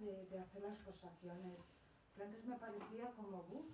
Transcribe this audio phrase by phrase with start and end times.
[0.00, 1.58] de, de hacer las posaciones.
[2.14, 3.66] Que antes me parecía como, uff,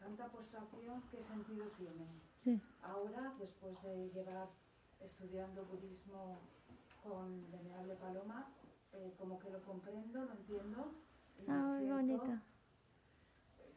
[0.00, 2.06] tanta posación, ¿qué sentido tiene?
[2.42, 2.60] Sí.
[2.82, 4.48] Ahora, después de llevar
[5.00, 6.38] estudiando budismo
[7.02, 8.48] con Venerable Paloma,
[8.92, 10.92] eh, como que lo comprendo, lo entiendo
[11.38, 12.38] y me Ah, siento bonito.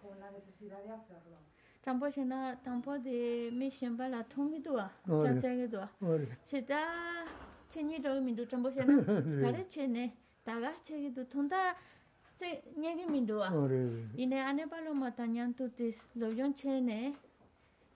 [0.02, 1.38] con la necesidad de hacerlo.
[1.86, 5.34] Rampoche na tampo de mi shenpa la tongi tuwa, Oh, yeah.
[5.34, 5.90] chatsegi tuwa.
[6.02, 6.80] ore Sita
[7.70, 9.04] chenyi rogi mindu Rampoche na
[9.42, 10.14] kare che ne
[10.48, 11.76] daga chegi tu tonda
[12.40, 12.48] se
[12.78, 13.48] nyegi minduwa.
[14.16, 17.16] Ine ane palo mata nyan tutis lobyon che ne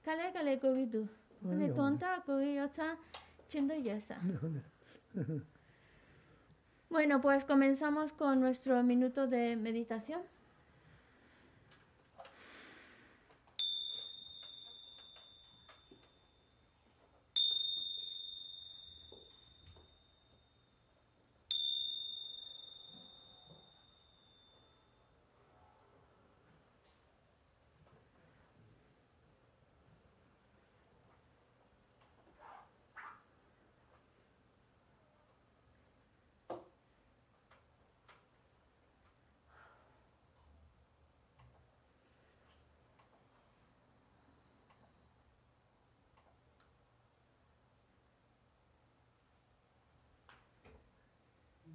[0.06, 1.08] kale kale kogi tu.
[1.52, 2.98] Ane tonta kogi yotsa
[3.48, 4.16] chindo yesa.
[6.90, 10.22] Bueno, pues comenzamos con nuestro minuto de meditación.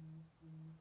[0.07, 0.71] Mm-hmm.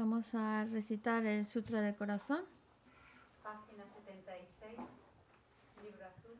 [0.00, 2.40] Vamos a recitar el Sutra del Corazón.
[3.42, 4.78] Página 76,
[5.84, 6.38] libro azul.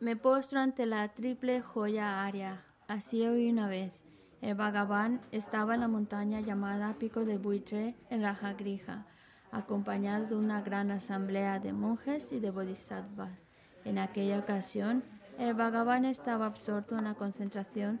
[0.00, 2.64] Me postro ante la triple joya aria.
[2.88, 3.92] Así hoy una vez.
[4.40, 9.04] El Bhagavan estaba en la montaña llamada Pico de Buitre en Rajagrija,
[9.52, 13.38] acompañado de una gran asamblea de monjes y de bodhisattvas.
[13.84, 15.04] En aquella ocasión,
[15.36, 18.00] el Bhagavan estaba absorto en la concentración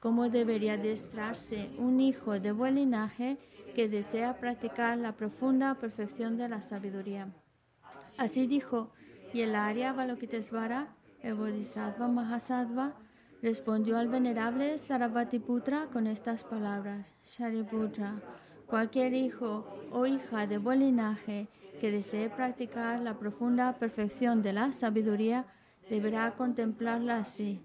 [0.00, 3.38] cómo debería adestrarse un hijo de buen linaje
[3.74, 7.28] que desea practicar la profunda perfección de la sabiduría.
[8.16, 8.90] Así dijo,
[9.32, 10.88] y el Arya Balokitesvara,
[11.22, 12.94] el Bodhisattva Mahasattva,
[13.42, 18.20] respondió al venerable Sarabhatiputra con estas palabras: Shariputra,
[18.66, 21.48] cualquier hijo o hija de buen linaje
[21.80, 25.46] que desee practicar la profunda perfección de la sabiduría
[25.88, 27.64] deberá contemplarla así,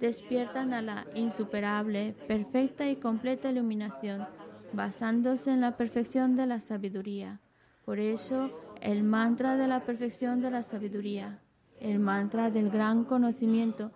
[0.00, 4.26] despiertan a la insuperable, perfecta y completa iluminación,
[4.72, 7.40] basándose en la perfección de la sabiduría.
[7.84, 8.50] Por eso,
[8.80, 11.40] el mantra de la perfección de la sabiduría,
[11.80, 13.90] el mantra del gran conocimiento,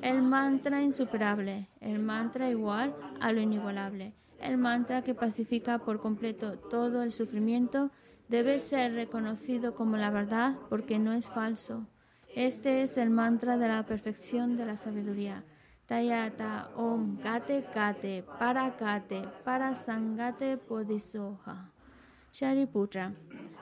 [0.00, 6.58] el mantra insuperable, el mantra igual a lo inigualable, el mantra que pacifica por completo
[6.58, 7.90] todo el sufrimiento,
[8.28, 11.86] debe ser reconocido como la verdad porque no es falso.
[12.34, 15.44] Este es el mantra de la perfección de la sabiduría.
[15.84, 21.70] Tayata Om Gate Gate Para Gate Para Sangate Bodhisoha.
[22.32, 23.12] Shariputra.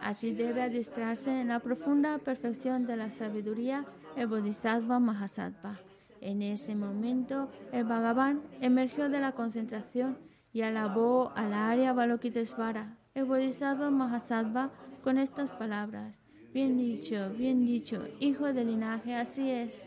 [0.01, 3.85] Así debe adiestrarse en la profunda perfección de la sabiduría
[4.17, 5.81] el Bodhisattva Mahasattva.
[6.21, 10.17] En ese momento, el Bhagavan emergió de la concentración
[10.53, 14.71] y alabó a la Arya Balokitesvara, el Bodhisattva Mahasattva,
[15.03, 16.30] con estas palabras.
[16.53, 19.85] Bien dicho, bien dicho, hijo del linaje, así es.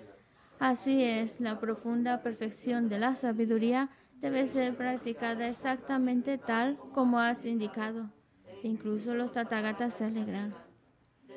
[0.59, 3.89] Así es, la profunda perfección de la sabiduría
[4.21, 8.09] debe ser practicada exactamente tal como has indicado.
[8.63, 10.55] Incluso los Tathagatas se alegran.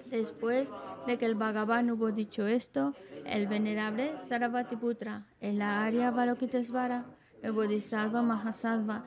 [0.09, 0.73] Después
[1.09, 2.95] de que el Bhagavan hubo dicho esto,
[3.25, 7.05] el venerable Sarabhatiputra, el Arya Balokitesvara,
[7.43, 9.07] el Bodhisattva Mahasattva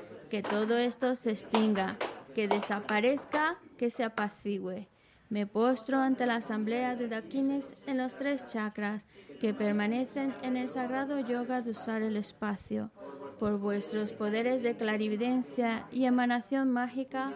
[0.31, 1.97] que todo esto se extinga,
[2.33, 4.87] que desaparezca, que se apacigüe.
[5.27, 9.05] Me postro ante la asamblea de Dakines en los tres chakras
[9.41, 12.91] que permanecen en el sagrado yoga de usar el espacio.
[13.39, 17.33] Por vuestros poderes de clarividencia y emanación mágica,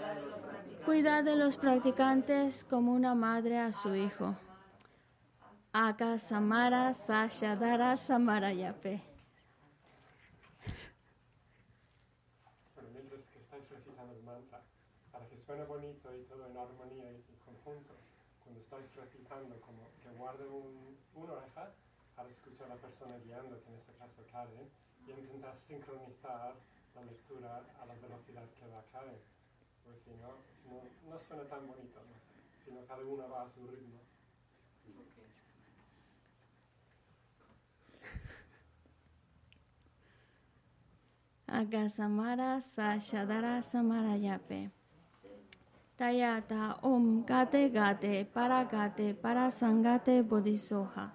[0.86, 4.38] cuidad de los practicantes como una madre a su hijo.
[5.74, 9.02] Aka Samara Sashadara Samarayape.
[12.76, 14.60] Bueno, mientras que estáis recitando el mantra,
[15.12, 17.94] para que suene bonito y todo en armonía y conjunto,
[18.44, 21.72] cuando estáis recitando, como que guarde un, una oreja
[22.16, 24.68] para escuchar a la persona guiando, que en este caso Karen,
[25.08, 26.54] y intentar sincronizar
[26.96, 29.20] la lectura a la velocidad que va Karen,
[29.84, 30.36] porque si no,
[30.68, 32.16] no, no suena tan bonito, ¿no?
[32.66, 34.02] sino cada uno va a su ritmo.
[41.56, 44.72] Agasamara Sashadara Samarayape.
[45.98, 51.14] Tayata Om Gate Gate Para Gate Para Sangate Bodhisoha.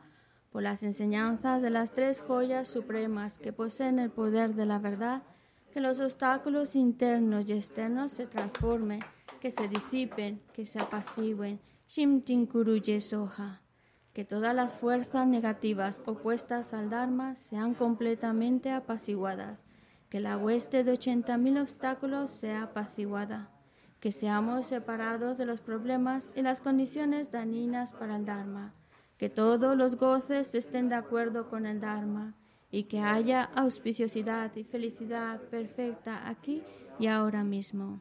[0.51, 5.25] Por las enseñanzas de las tres joyas supremas que poseen el poder de la verdad,
[5.75, 9.01] que los obstáculos internos y externos se transformen,
[9.43, 11.61] que se disipen, que se apacigüen.
[11.87, 13.61] Shim Tinkuruye Soha.
[14.15, 19.67] Que todas las fuerzas negativas opuestas al Dharma sean completamente apaciguadas.
[20.11, 23.49] Que la hueste de 80.000 obstáculos sea apaciguada.
[24.01, 28.75] Que seamos separados de los problemas y las condiciones dañinas para el Dharma.
[29.17, 32.35] que todos los goces estén de acuerdo con el Dharma
[32.71, 36.63] y que haya auspiciosidad y felicidad perfecta aquí
[36.99, 38.01] y ahora mismo.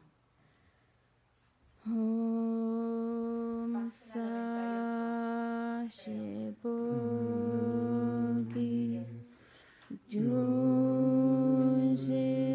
[11.90, 12.49] Jésus.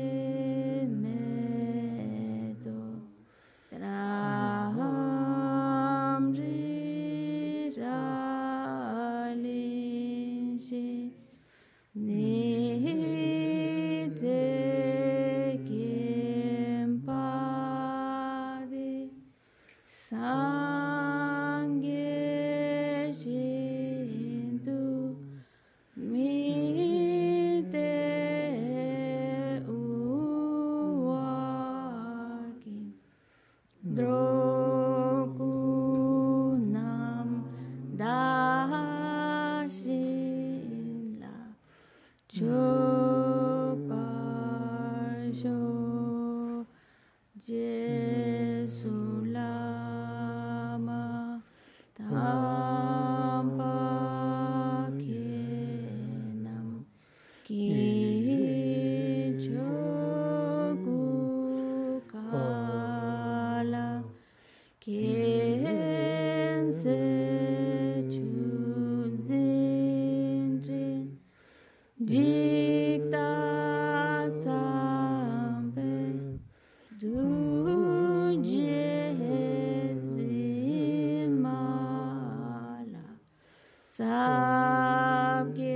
[83.97, 85.75] Samgye.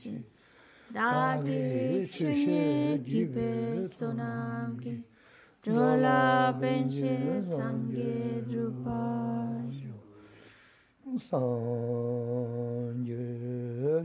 [0.00, 0.26] için
[0.94, 5.04] daha geçişe gibi sonangi
[5.66, 9.94] Rola pençe sange rupayo
[11.18, 11.80] Sanje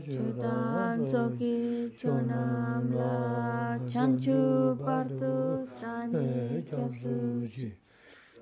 [0.06, 7.72] Chodan soki chonam la Chanchu partu tani kyasuji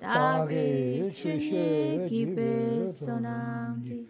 [0.01, 4.05] Dage chushe kipe sonangi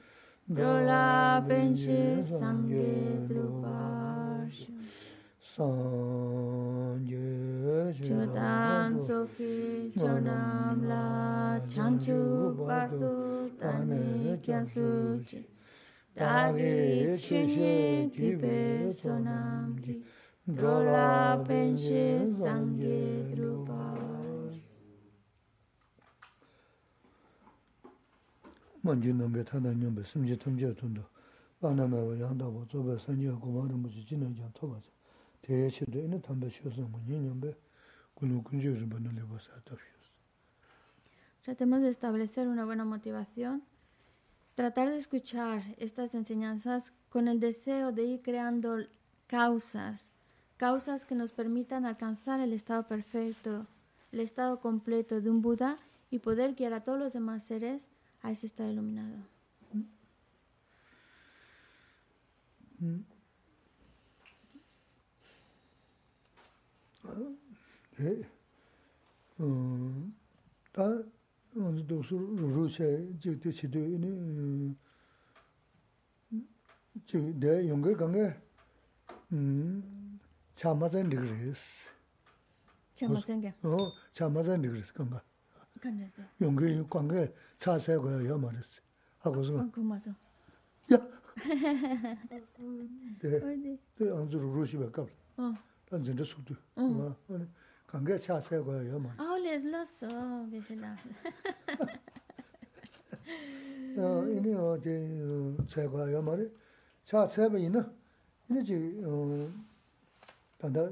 [0.47, 4.71] Dola będzie sangye drupashu.
[5.39, 7.19] Sangye
[8.07, 15.47] chodan soki chodam la chanchu bardu tane kyansuchi.
[16.15, 20.03] Dagi chunye kipe sonamgi.
[20.47, 24.14] Dola będzie sangye drupashu.
[41.41, 43.63] Tratemos de establecer una buena motivación,
[44.53, 48.77] tratar de escuchar estas enseñanzas con el deseo de ir creando
[49.25, 50.11] causas,
[50.57, 53.65] causas que nos permitan alcanzar el estado perfecto,
[54.11, 55.79] el estado completo de un Buda
[56.11, 57.89] y poder guiar a todos los demás seres
[58.24, 59.24] a ese estado iluminado.
[67.98, 68.22] 에
[70.72, 70.84] 다
[71.88, 74.76] 도수 루루체 지때 지도 이니
[77.06, 78.36] 지내 용게 강에
[79.32, 80.20] 음
[80.54, 81.88] 참마전 리그레스
[82.96, 83.52] Chamasengue.
[83.62, 83.76] 어
[84.12, 85.33] 참마전 리그레스 강가 ¿Qué es eso?
[86.40, 88.80] 용게 관계 차세고 야 말했어
[89.20, 90.10] 하고서 Ah, ¿Cómo eso?
[90.92, 90.96] 야
[93.20, 93.78] 네, Oye.
[93.96, 95.08] 네 안주 루루시가 갑
[95.38, 95.56] Oh.
[95.88, 96.98] 단전데 속도 응.
[97.00, 97.46] 와 아니
[97.86, 99.14] 관계 차세고 야 말.
[99.18, 100.06] Ah, les lo so,
[100.50, 100.94] que se la.
[103.96, 104.86] 어 이니 어제
[105.66, 106.48] 제가요 말이
[107.04, 107.90] 차 세번 있나
[108.48, 109.48] 이니 지어
[110.58, 110.88] 단다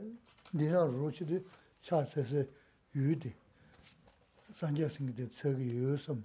[0.54, 1.38] 니나 로치도
[1.80, 2.48] 차 세세
[2.94, 3.32] 유디
[4.54, 6.22] 산제 생기데 세기 요섬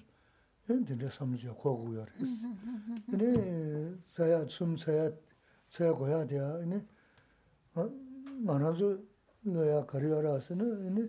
[0.65, 2.33] 근데 삼지 고고요 그래서
[3.13, 5.11] 이니 사야 춤 사야
[5.69, 6.81] 세고야 돼 이니
[8.43, 8.99] ngānāzu
[9.45, 11.03] lōyā kariyā rāsa nā, ini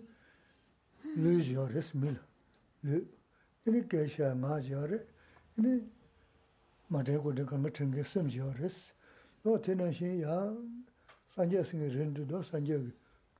[1.15, 2.19] lū jīyā rēs mīla,
[2.83, 3.01] lū.
[3.65, 4.99] Ini kēshā ngā jīyā rē,
[5.61, 5.75] ini
[6.91, 8.91] mātē kūtī kāngā tīngī sīm jīyā rēs.
[9.45, 10.35] Lō tēnā shīn yā
[11.35, 12.81] sāngyā sīngi rindu dō sāngyā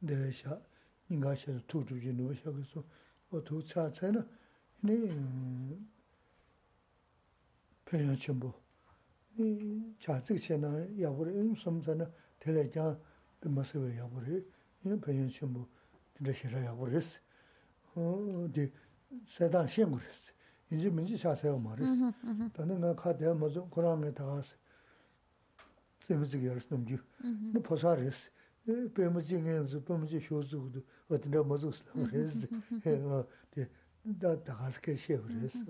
[0.00, 0.60] daya sha,
[1.08, 2.84] ninga sha tu chubji nuwa shagu yusum,
[3.30, 4.26] o tu tsa tsay na,
[4.82, 5.78] ini
[7.84, 8.52] penyan chenpo,
[9.38, 12.98] ini cha tsik che na yaburi, ini e, sum tsay na, tela kya
[13.38, 14.44] pima sewa yaburi,
[14.82, 15.68] ini e, penyan chenpo,
[16.14, 17.18] tila shira yaburi isi,
[17.94, 18.72] e di
[19.24, 20.32] saydan shen gu isi,
[20.70, 22.50] inji minji cha sayo ma isi, mm-hmm, mm-hmm.
[22.52, 24.54] tanda nga ka daya mazo, kurang nga taga isi,
[26.06, 26.16] sī
[26.70, 26.98] nām jū,
[27.54, 28.30] nā pōsā rī sī.
[28.94, 31.42] Pēyā mā jī ngā yā sī, pēyā mā jī shō sī gu dō, wā tindā
[31.46, 33.66] mā zō sī lā rī sī.
[34.22, 35.62] Tā kā sī kē shē rī sī.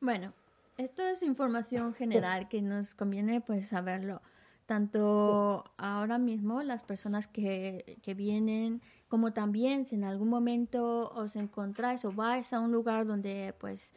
[0.00, 0.32] Bueno,
[0.78, 4.20] esto es información general que nos conviene pues saberlo.
[4.66, 11.36] Tanto ahora mismo las personas que, que vienen, como también si en algún momento os
[11.36, 13.92] encontráis o vais a un lugar donde pues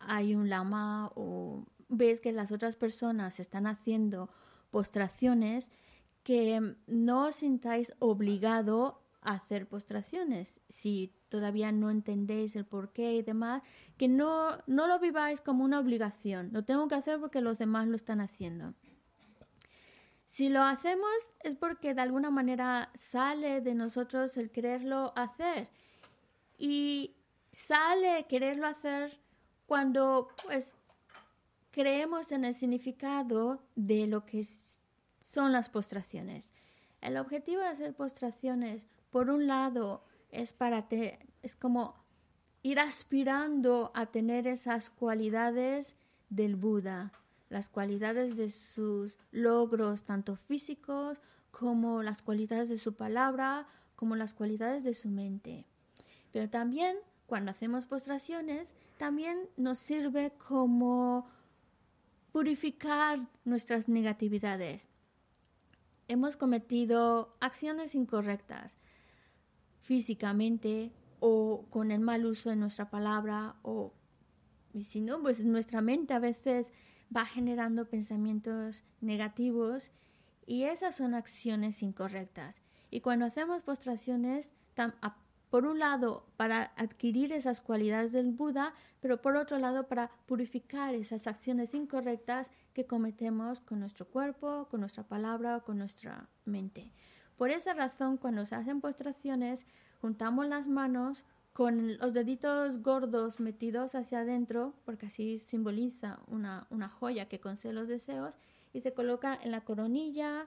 [0.00, 4.28] hay un lama o ves que las otras personas están haciendo
[4.70, 5.70] postraciones,
[6.22, 10.60] que no os sintáis obligado a hacer postraciones.
[10.68, 13.62] Si todavía no entendéis el porqué y demás,
[13.96, 16.50] que no, no lo viváis como una obligación.
[16.52, 18.74] Lo tengo que hacer porque los demás lo están haciendo.
[20.26, 21.10] Si lo hacemos
[21.40, 25.68] es porque de alguna manera sale de nosotros el quererlo hacer.
[26.58, 27.16] Y
[27.52, 29.18] sale quererlo hacer
[29.66, 30.77] cuando pues
[31.78, 34.44] creemos en el significado de lo que
[35.20, 36.52] son las postraciones.
[37.00, 41.94] El objetivo de hacer postraciones, por un lado, es para te, es como
[42.64, 45.94] ir aspirando a tener esas cualidades
[46.30, 47.12] del Buda,
[47.48, 54.34] las cualidades de sus logros, tanto físicos como las cualidades de su palabra, como las
[54.34, 55.64] cualidades de su mente.
[56.32, 56.96] Pero también
[57.28, 61.28] cuando hacemos postraciones, también nos sirve como
[62.32, 64.88] purificar nuestras negatividades.
[66.08, 68.78] Hemos cometido acciones incorrectas
[69.80, 73.92] físicamente o con el mal uso de nuestra palabra o
[74.72, 76.72] y si no, pues nuestra mente a veces
[77.14, 79.90] va generando pensamientos negativos
[80.46, 82.62] y esas son acciones incorrectas.
[82.90, 84.52] Y cuando hacemos postraciones,
[85.50, 90.94] por un lado para adquirir esas cualidades del Buda, pero por otro lado para purificar
[90.94, 96.92] esas acciones incorrectas que cometemos con nuestro cuerpo, con nuestra palabra o con nuestra mente.
[97.36, 99.66] Por esa razón, cuando se hacen postraciones,
[100.00, 106.88] juntamos las manos con los deditos gordos metidos hacia adentro, porque así simboliza una, una
[106.88, 108.38] joya que concede los deseos,
[108.72, 110.46] y se coloca en la coronilla,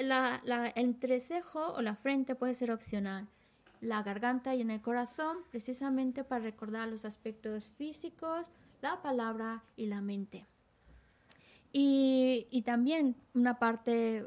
[0.00, 3.28] la, la, el entrecejo o la frente puede ser opcional,
[3.80, 8.46] la garganta y en el corazón, precisamente para recordar los aspectos físicos,
[8.82, 10.46] la palabra y la mente.
[11.72, 14.24] Y, y también una parte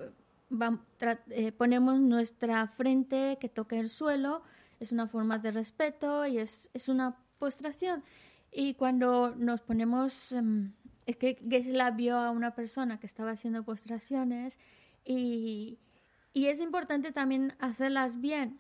[1.30, 4.42] eh, ponemos nuestra frente que toque el suelo,
[4.80, 8.04] es una forma de respeto y es, es una postración.
[8.52, 10.74] Y cuando nos ponemos, em,
[11.06, 14.60] es que Gesla vio a una persona que estaba haciendo postraciones
[15.06, 15.80] y,
[16.34, 18.60] y es importante también hacerlas bien,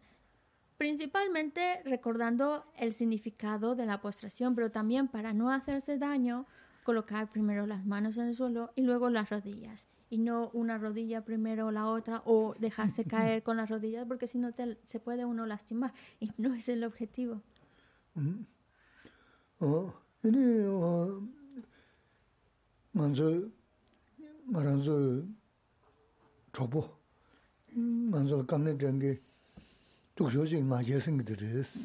[0.82, 6.48] principalmente recordando el significado de la postración, pero también para no hacerse daño,
[6.84, 9.88] colocar primero las manos en el suelo y luego las rodillas.
[10.10, 14.26] Y no una rodilla primero o la otra o dejarse caer con las rodillas porque
[14.26, 17.44] si no te, se puede uno lastimar y no es el objetivo.
[19.60, 20.65] Oh, ini
[22.94, 23.52] manzo
[24.48, 25.26] maranzo
[26.52, 26.98] chobo
[27.76, 28.48] manzo
[30.22, 31.80] 독소지 마제승 드레스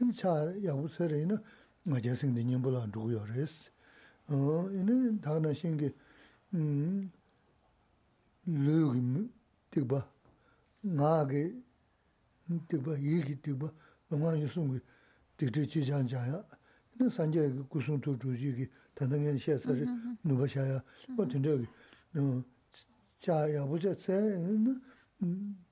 [0.00, 1.36] 임차 야우서레는
[1.82, 3.70] 마제승 님불아 누구여레스
[4.28, 4.66] 어.
[4.72, 5.92] 이는 다나 신기
[6.54, 7.12] 음
[8.46, 9.30] 르기
[9.70, 10.08] 되봐
[10.80, 11.52] 나게
[12.66, 13.70] 되봐 얘기 되봐
[14.08, 14.80] 뭔가 예수님
[15.36, 16.42] 되지 지장자야.
[16.98, 19.68] 너 산제 구순도 주지기 단단한 시에서
[20.24, 20.82] 누가 샤야.
[21.10, 21.52] 뭐 된대
[22.14, 22.42] 어
[23.20, 24.80] 자야 보자 쟤는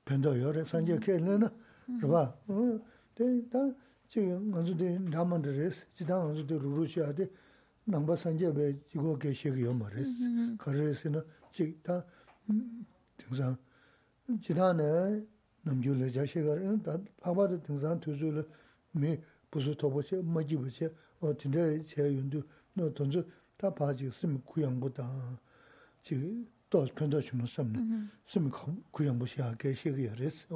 [0.05, 1.63] 변도 여러 산제 캐는
[2.01, 2.37] rwa.
[2.47, 2.81] Hm,
[3.51, 3.75] da
[4.09, 7.31] chiga nganzu de namanda res, chida nganzu de ruru shiya de
[7.87, 10.07] nangba sanje be jigo ge shegi yoma res.
[10.07, 10.57] Mm-hmm.
[10.57, 12.05] Kar resi na chiga da
[12.47, 12.85] hm,
[13.16, 13.59] tingzang,
[14.40, 15.20] chida na
[15.64, 18.47] namgyu le ja shega re, da haba da tingzang tuzu le
[18.92, 19.18] mi
[19.51, 22.44] busu tobo che, maji bu che, o tinda che yundu,
[22.75, 23.25] no tonzu
[23.57, 25.09] da pa jiga simi kuyangbo da
[26.03, 26.27] chiga
[26.68, 28.09] dos penda chuno samne, mm-hmm.
[28.23, 28.51] simi
[28.90, 30.47] kuyangbo shiya ge shegi ya res.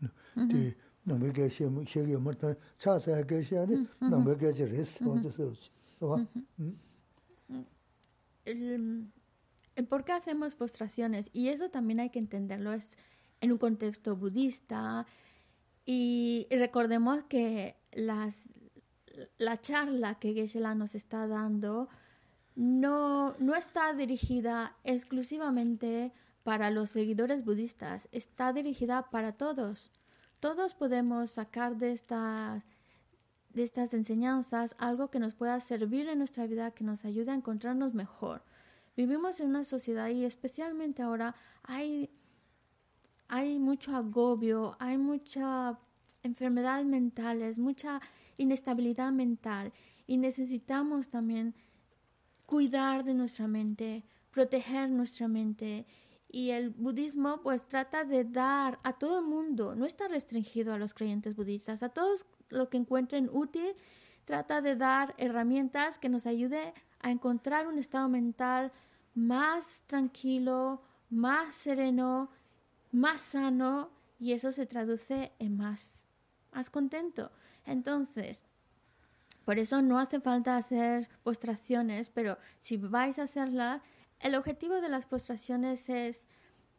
[0.00, 0.74] 보다 지
[1.06, 2.54] 또 편도 주는 섬네 심 구양보 시작해 시기야 그랬어 네 너무 개시 뭐 시기 뭐다
[2.78, 5.54] 차서 개시야 돼 너무 개시 그랬어 어디서
[6.00, 6.26] 봐
[8.46, 9.06] el,
[9.76, 12.96] el por qué hacemos postraciones y eso también hay que entenderlo es
[13.40, 15.06] en un contexto budista
[15.86, 18.52] y recordemos que las
[19.38, 21.88] la charla que geshe nos está dando
[22.56, 26.12] no, no está dirigida exclusivamente
[26.45, 29.89] para los seguidores budistas, está dirigida para todos.
[30.39, 32.63] Todos podemos sacar de estas,
[33.95, 38.43] enseñanzas algo que nos pueda servir en nuestra vida, que nos ayude a encontrarnos mejor.
[38.95, 42.11] Vivimos en una sociedad y especialmente ahora hay,
[43.27, 45.75] hay mucho agobio, hay muchas
[46.21, 47.99] enfermedades mentales, mucha
[48.37, 49.73] inestabilidad mental
[50.05, 51.55] y necesitamos también
[52.45, 55.87] cuidar de nuestra mente, proteger nuestra mente.
[56.35, 60.77] Y el budismo pues trata de dar a todo el mundo, no está restringido a
[60.77, 63.73] los creyentes budistas, a todos lo que encuentren útil,
[64.25, 68.73] trata de dar herramientas que nos ayude a encontrar un estado mental
[69.13, 72.29] más tranquilo, más sereno,
[72.91, 75.87] más sano y eso se traduce en más,
[76.51, 77.31] más contento.
[77.65, 78.43] Entonces,
[79.45, 83.81] por eso no hace falta hacer postraciones, pero si vais a hacerlas,
[84.25, 86.27] el objetivo de las postraciones es,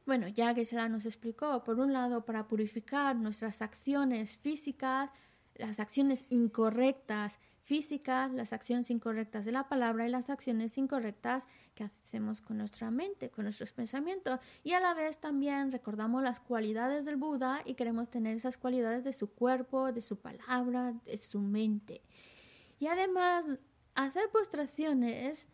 [0.05, 5.11] bueno, ya que se nos explicó, por un lado, para purificar nuestras acciones físicas,
[5.55, 11.85] las acciones incorrectas físicas, las acciones incorrectas de la palabra y las acciones incorrectas que
[11.85, 14.41] hacemos con nuestra mente, con nuestros pensamientos.
[14.65, 19.05] Y a la vez también recordamos las cualidades del Buda y queremos tener esas cualidades
[19.05, 22.03] de su cuerpo, de su palabra, de su mente.
[22.81, 23.57] Y además,
[23.95, 25.49] hacer postraciones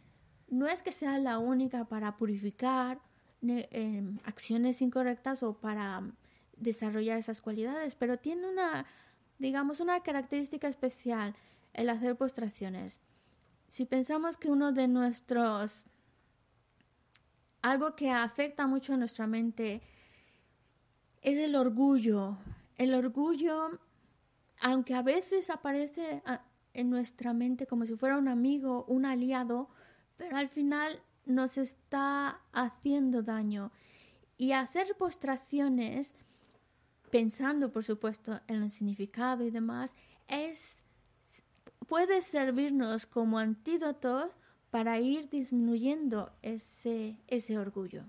[0.52, 3.00] no es que sea la única para purificar
[3.40, 6.02] em, acciones incorrectas o para
[6.58, 8.84] desarrollar esas cualidades, pero tiene una,
[9.38, 11.34] digamos, una característica especial
[11.72, 13.00] el hacer postraciones.
[13.66, 15.86] Si pensamos que uno de nuestros,
[17.62, 19.80] algo que afecta mucho a nuestra mente
[21.22, 22.36] es el orgullo.
[22.76, 23.80] El orgullo,
[24.60, 26.22] aunque a veces aparece
[26.74, 29.70] en nuestra mente como si fuera un amigo, un aliado,
[30.22, 33.72] pero al final nos está haciendo daño.
[34.38, 36.14] Y hacer postraciones,
[37.11, 39.96] pensando por supuesto en el significado y demás,
[40.28, 40.85] es
[41.88, 44.30] puede servirnos como antídotos
[44.70, 48.04] para ir disminuyendo ese, ese orgullo.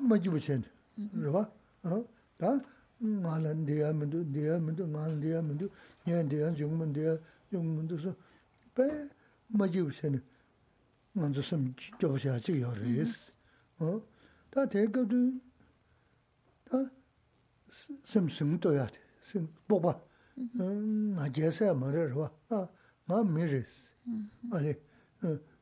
[0.00, 0.64] ma jibu chen,
[1.14, 1.50] rwa,
[2.38, 2.60] ta
[3.00, 5.68] nga lan deya mendo, deya mendo, nga lan deya mendo,
[6.06, 7.18] nyan deya, yung mendo, deya,
[7.50, 8.14] yung mendo so,
[8.74, 8.84] pe
[9.48, 10.22] ma jibu chen,
[11.14, 13.32] nga zo sam jibu xa chik yaw reyes.
[14.50, 15.40] Ta te gado,
[16.64, 16.78] ta
[18.04, 18.86] sam sing to ya,
[19.22, 19.98] sing bokpa,
[21.16, 23.88] nga jesa ma re rwa, nga me reyes,
[24.52, 24.78] ale,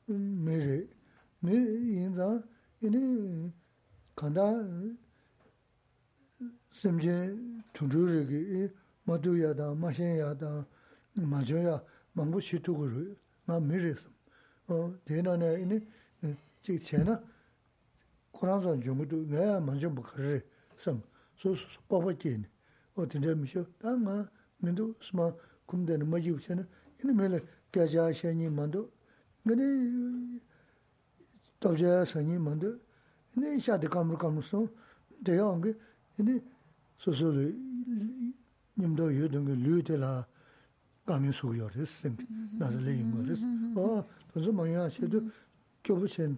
[0.08, 0.88] me re,
[1.40, 2.42] me yin zang,
[2.80, 3.52] yin
[4.20, 4.52] 간다
[6.70, 7.34] 심제
[7.72, 8.68] 둔주르기
[9.04, 10.66] 마두야다 마셴야다
[11.14, 14.10] 마저야 망부 시투고르 마 미르스
[14.68, 15.80] 어 대나네 이니
[16.60, 17.18] 지 제나
[18.30, 20.42] 고난선 좀도 내가 먼저 먹으리
[20.76, 21.02] 섬
[21.34, 22.44] 소소 뽑았긴
[22.96, 24.28] 어딘데 미셔 당마
[24.58, 25.32] 민도 스마
[25.64, 26.62] 군데는 뭐지 없잖아
[27.02, 27.40] 이니 메레
[27.72, 28.92] 가자샤니 만도
[29.44, 29.64] 근데
[31.58, 32.89] 도저히 만도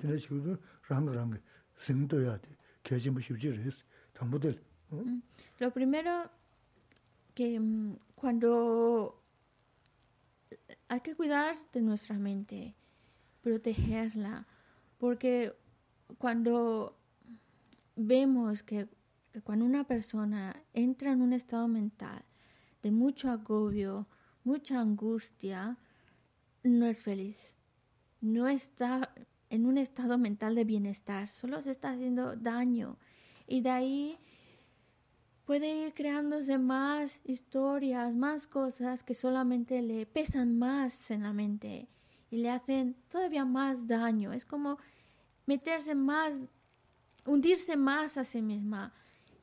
[0.03, 0.57] tēnā shīgō
[0.91, 1.41] rāngi rāngi,
[1.87, 2.55] sēngi dō yā tē,
[2.89, 3.83] kēchīmbu shībchī rēs,
[4.19, 4.59] tāmbu tēl.
[5.61, 6.29] Lo primero
[7.35, 7.59] que
[8.15, 9.19] cuando
[10.89, 12.75] hay que cuidar de nuestra mente,
[13.43, 14.45] protegerla,
[15.03, 15.53] Porque
[16.19, 16.99] cuando
[17.97, 18.89] vemos que,
[19.45, 22.25] cuando una persona entra en un estado mental
[22.83, 24.07] de mucho agobio,
[24.45, 25.79] mucha angustia,
[26.63, 27.55] no es feliz,
[28.21, 29.13] no está
[29.51, 32.99] en un estado mental de bienestar, solo se está haciendo daño.
[33.47, 34.19] Y de ahí
[35.45, 41.89] puede ir creándose más historias, más cosas que solamente le pesan más en la mente
[42.31, 44.33] y le hacen todavía más daño.
[44.33, 44.79] Es como
[45.47, 46.41] meterse más
[47.25, 48.93] hundirse más a sí misma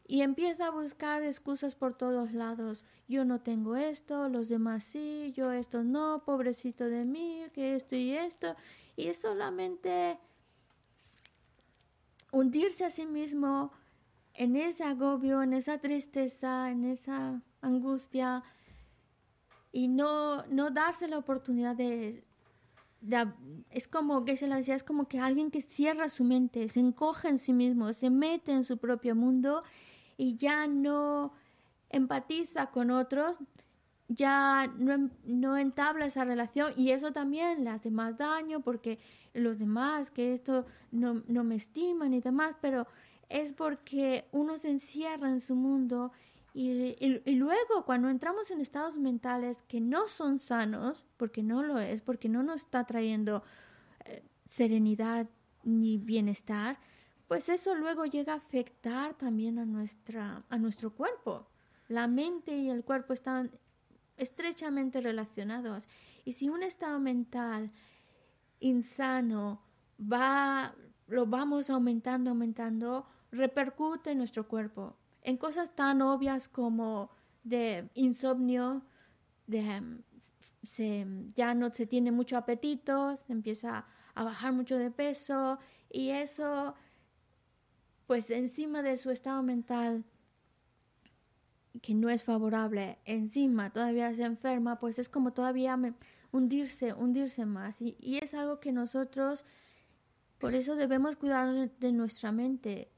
[0.07, 2.83] y empieza a buscar excusas por todos lados.
[3.07, 7.95] Yo no tengo esto, los demás sí, yo esto no, pobrecito de mí, que esto
[7.95, 8.55] y esto.
[8.95, 10.19] Y solamente
[12.31, 13.71] hundirse a sí mismo
[14.33, 18.43] en ese agobio, en esa tristeza, en esa angustia
[19.71, 22.23] y no, no darse la oportunidad de,
[23.69, 27.29] es como que la decía, es como que alguien que cierra su mente, se encoge
[27.29, 29.63] en sí mismo, se mete en su propio mundo
[30.17, 31.33] y ya no
[31.89, 33.37] empatiza con otros,
[34.09, 38.99] ya no, no, entabla esa relación y eso también le hace más daño porque
[39.33, 42.87] los demás que esto no, no me estiman y demás, pero
[43.29, 46.11] es porque uno se encierra en su mundo
[46.53, 51.79] y, y, luego cuando entramos en estados mentales que no son sanos, porque no lo
[51.79, 53.43] es, porque no nos está trayendo
[54.05, 55.29] eh, serenidad
[55.63, 56.79] ni bienestar,
[57.27, 61.47] pues eso luego llega a afectar también a, nuestra, a nuestro cuerpo.
[61.87, 63.51] La mente y el cuerpo están
[64.17, 65.87] estrechamente relacionados.
[66.25, 67.71] Y si un estado mental
[68.59, 69.61] insano
[69.99, 70.75] va,
[71.07, 74.95] lo vamos aumentando, aumentando, repercute en nuestro cuerpo.
[75.21, 77.11] En cosas tan obvias como
[77.43, 78.83] de insomnio,
[79.47, 79.81] de,
[80.63, 81.05] se,
[81.35, 86.75] ya no se tiene mucho apetito, se empieza a bajar mucho de peso y eso
[88.07, 90.03] pues encima de su estado mental
[91.81, 95.79] que no es favorable, encima todavía se enferma, pues es como todavía
[96.31, 97.81] hundirse, hundirse más.
[97.81, 99.45] Y, y, es algo que nosotros,
[100.39, 102.91] por eso debemos cuidar de nuestra mente.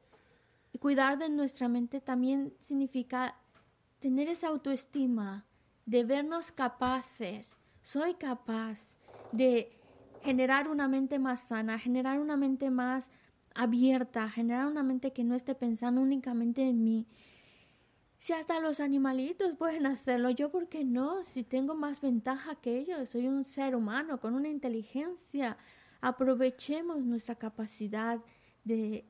[0.80, 3.36] Cuidar de nuestra mente también significa
[4.00, 5.46] tener esa autoestima,
[5.86, 7.56] de vernos capaces.
[7.84, 8.98] Soy capaz
[9.32, 9.78] de
[10.22, 13.12] generar una mente más sana, generar una mente más
[13.54, 17.08] abierta, generar una mente que no esté pensando únicamente en mí.
[18.18, 21.24] Si hasta los animalitos pueden hacerlo, yo por qué no?
[21.24, 25.58] Si tengo más ventaja que ellos, soy un ser humano con una inteligencia.
[26.02, 28.20] Aprovechemos nuestra capacidad
[28.64, 29.08] de,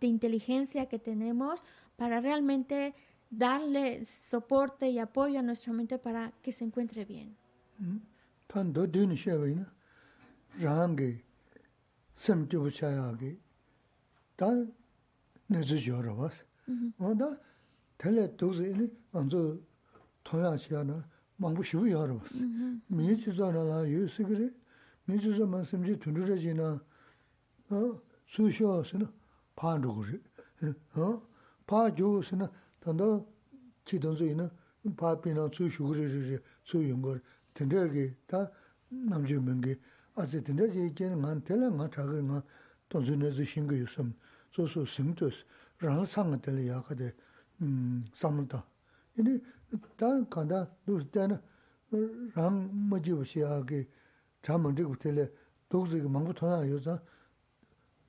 [0.00, 1.64] de inteligencia que tenemos
[1.96, 2.94] para realmente
[3.30, 7.36] darle soporte y apoyo a nuestra mente para que se encuentre bien.
[14.38, 14.50] tā
[15.50, 15.60] nē
[29.58, 30.16] paa rukuri.
[31.66, 32.46] Paa juu sina
[32.80, 33.06] tanda
[33.84, 34.46] chi tanzu ina
[34.96, 37.20] paa pina tsui shukuri riri, tsui yungori.
[37.54, 38.50] Tindaya ki taa
[39.10, 39.74] namchoo mingi.
[40.14, 42.42] Asi tindaya chi kien ngaan tela ngaan chagari ngaan
[42.88, 44.14] tanzu nazi shingi yusam.
[44.50, 45.44] So so singtos,
[45.78, 47.14] rana sanga tela yaakade
[48.12, 48.62] samlata.
[49.18, 49.42] Ini
[49.96, 51.42] taa kanda dusi tena
[52.36, 53.86] rang majibu shiaagi,
[54.42, 55.28] chamandigu tela
[55.68, 57.00] dukzi ki mangu tona yuzaa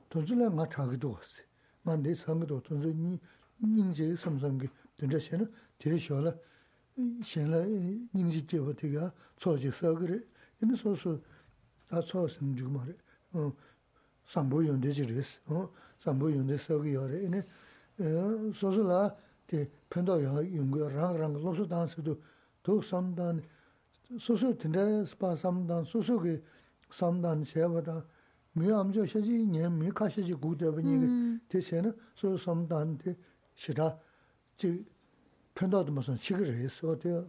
[0.09, 1.41] 돈줄라 nga 차기도 왔어.
[1.83, 3.19] 만데 상도 돈줄니
[3.61, 4.67] 닝제 삼성기
[4.97, 6.33] 된다시는 대셔라
[7.23, 7.63] 신라
[8.13, 10.19] 닝지 제버티가 소지서 그래.
[10.61, 11.21] 이는 소소
[11.87, 12.93] 다 소스 지금 말해.
[13.33, 13.53] 어
[14.25, 15.41] 상보연 되지레스.
[15.47, 17.23] 어 상보연 되서기 요래.
[17.25, 17.45] 이네
[18.53, 19.15] 소소라
[19.47, 22.21] 데 편도 요 용거 랑랑 로소 단스도
[22.61, 23.41] 도 삼단
[24.19, 26.41] 소소 된다 스파 삼단 소소기
[26.89, 28.05] 삼단 제버다
[28.53, 28.67] mi
[32.37, 33.17] samdan de
[35.85, 36.19] de masan
[36.83, 37.25] o de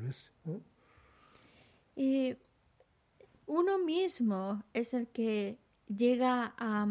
[0.00, 0.30] res.
[1.94, 2.36] Y
[3.46, 5.58] uno mismo es el que
[5.88, 6.86] llega a...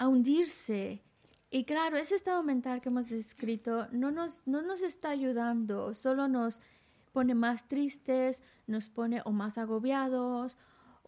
[0.00, 1.02] A hundirse.
[1.50, 3.88] Y claro, ese estado mental que hemos descrito.
[3.90, 6.60] No nos, no nos está ayudando, solo nos
[7.12, 10.56] pone más tristes, nos pone o más agobiados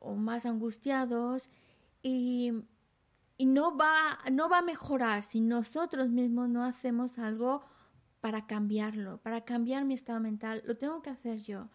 [0.00, 1.50] o más angustiados
[2.02, 2.52] y,
[3.36, 7.62] y no, va, no va a mejorar si nosotros mismos no hacemos algo
[8.20, 10.62] para cambiarlo, para cambiar mi estado mental.
[10.66, 11.68] Lo tengo que hacer yo.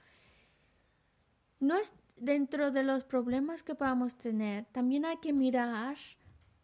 [1.59, 5.95] No es dentro de los problemas que podamos tener, también hay que mirar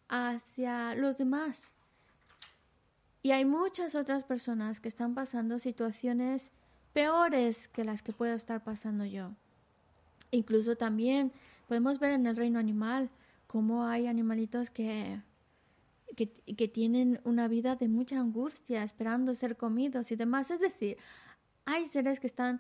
[0.08, 1.74] hacia los demás.
[3.24, 6.52] Y hay muchas otras personas que están pasando situaciones
[6.94, 9.32] peores que las que puedo estar pasando yo.
[10.32, 11.32] Incluso también
[11.72, 13.10] podemos ver en el reino animal
[13.48, 15.22] cómo hay animalitos que,
[16.18, 20.52] que, tienen una vida de mucha angustia, esperando ser comidos y demás.
[20.52, 20.98] Es decir,
[21.64, 22.60] hay seres que están,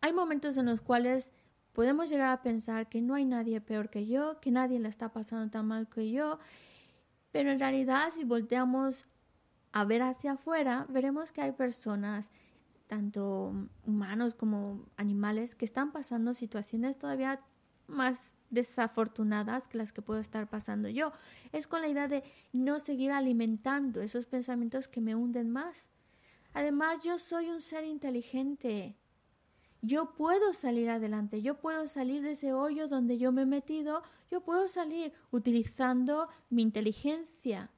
[0.00, 1.34] hay momentos en los cuales
[1.74, 5.12] podemos llegar a pensar que no hay nadie peor que yo, que nadie le está
[5.12, 6.38] pasando tan mal que yo,
[7.30, 9.10] Pero en realidad, si volteamos
[9.72, 12.30] a ver hacia afuera, veremos que hay personas,
[12.86, 13.52] tanto
[13.84, 17.42] humanos como animales, que están pasando situaciones todavía
[17.88, 21.12] más desafortunadas que las que puedo estar pasando yo.
[21.52, 25.90] Es con la idea de no seguir alimentando esos pensamientos que me hunden más.
[26.54, 28.96] Además, yo soy un ser inteligente.
[29.80, 34.02] Yo puedo salir adelante, yo puedo salir de ese hoyo donde yo me he metido,
[34.28, 37.70] yo puedo salir utilizando mi inteligencia.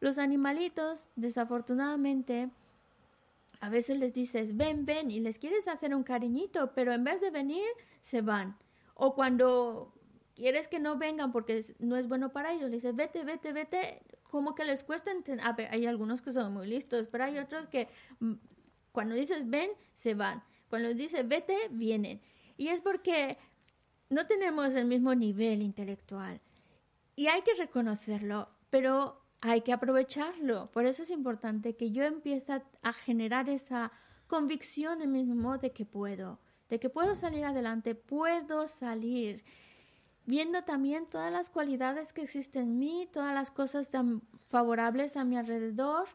[0.00, 2.50] Los animalitos, desafortunadamente,
[3.60, 7.20] a veces les dices, ven, ven, y les quieres hacer un cariñito, pero en vez
[7.20, 7.64] de venir,
[8.00, 8.56] se van.
[9.04, 9.92] O cuando
[10.36, 14.00] quieres que no vengan porque no es bueno para ellos, le dices, vete, vete, vete,
[14.22, 15.44] como que les cuesta entender.
[15.72, 17.88] hay algunos que son muy listos, pero hay otros que
[18.20, 18.34] mm,
[18.92, 20.44] cuando dices ven, se van.
[20.70, 22.20] Cuando dices vete, vienen.
[22.56, 23.38] Y es porque
[24.08, 26.40] no tenemos el mismo nivel intelectual.
[27.16, 30.70] Y hay que reconocerlo, pero hay que aprovecharlo.
[30.70, 33.90] Por eso es importante que yo empiece a generar esa
[34.28, 36.38] convicción en mí mismo de que puedo
[36.72, 39.44] de que puedo salir adelante, puedo salir,
[40.24, 45.24] viendo también todas las cualidades que existen en mí, todas las cosas tan favorables a
[45.24, 46.06] mi alrededor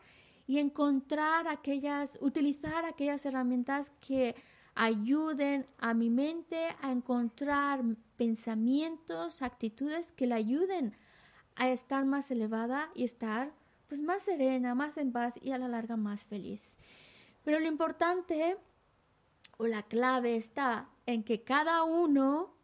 [0.47, 4.33] y encontrar aquellas, utilizar aquellas herramientas que
[4.73, 7.83] ayuden a mi mente a encontrar
[8.15, 10.95] pensamientos, actitudes que le ayuden
[11.55, 13.51] a estar más elevada y estar
[13.87, 16.61] pues más serena, más en paz y a la larga más feliz.
[17.43, 18.57] Pero lo importante
[19.57, 22.55] o la clave está en que cada uno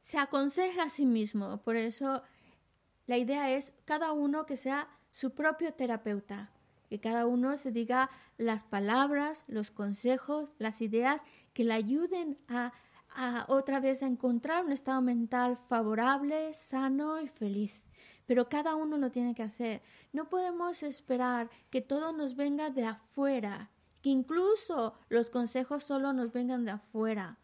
[0.00, 1.60] se aconseja a sí mismo.
[1.62, 2.22] Por eso
[3.06, 6.50] la idea es cada uno que sea su propio terapeuta,
[6.88, 12.72] que cada uno se diga las palabras, los consejos, las ideas que le ayuden a,
[13.14, 17.82] a otra vez a encontrar un estado mental favorable, sano y feliz.
[18.26, 19.82] Pero cada uno lo tiene que hacer.
[20.12, 23.70] No podemos esperar que todo nos venga de afuera,
[24.02, 27.38] que incluso los consejos solo nos vengan de afuera,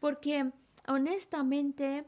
[0.00, 0.52] porque
[0.88, 2.06] honestamente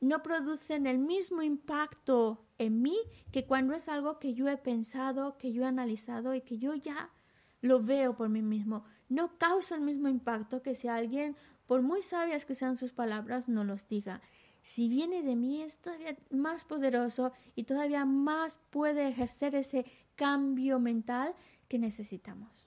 [0.00, 2.96] no producen el mismo impacto en mí
[3.32, 6.74] que cuando es algo que yo he pensado, que yo he analizado y que yo
[6.74, 7.10] ya
[7.60, 8.84] lo veo por mí mismo.
[9.08, 11.36] No causa el mismo impacto que si alguien,
[11.66, 14.20] por muy sabias que sean sus palabras, no los diga.
[14.62, 19.86] Si viene de mí es todavía más poderoso y todavía más puede ejercer ese
[20.16, 21.34] cambio mental
[21.68, 22.66] que necesitamos.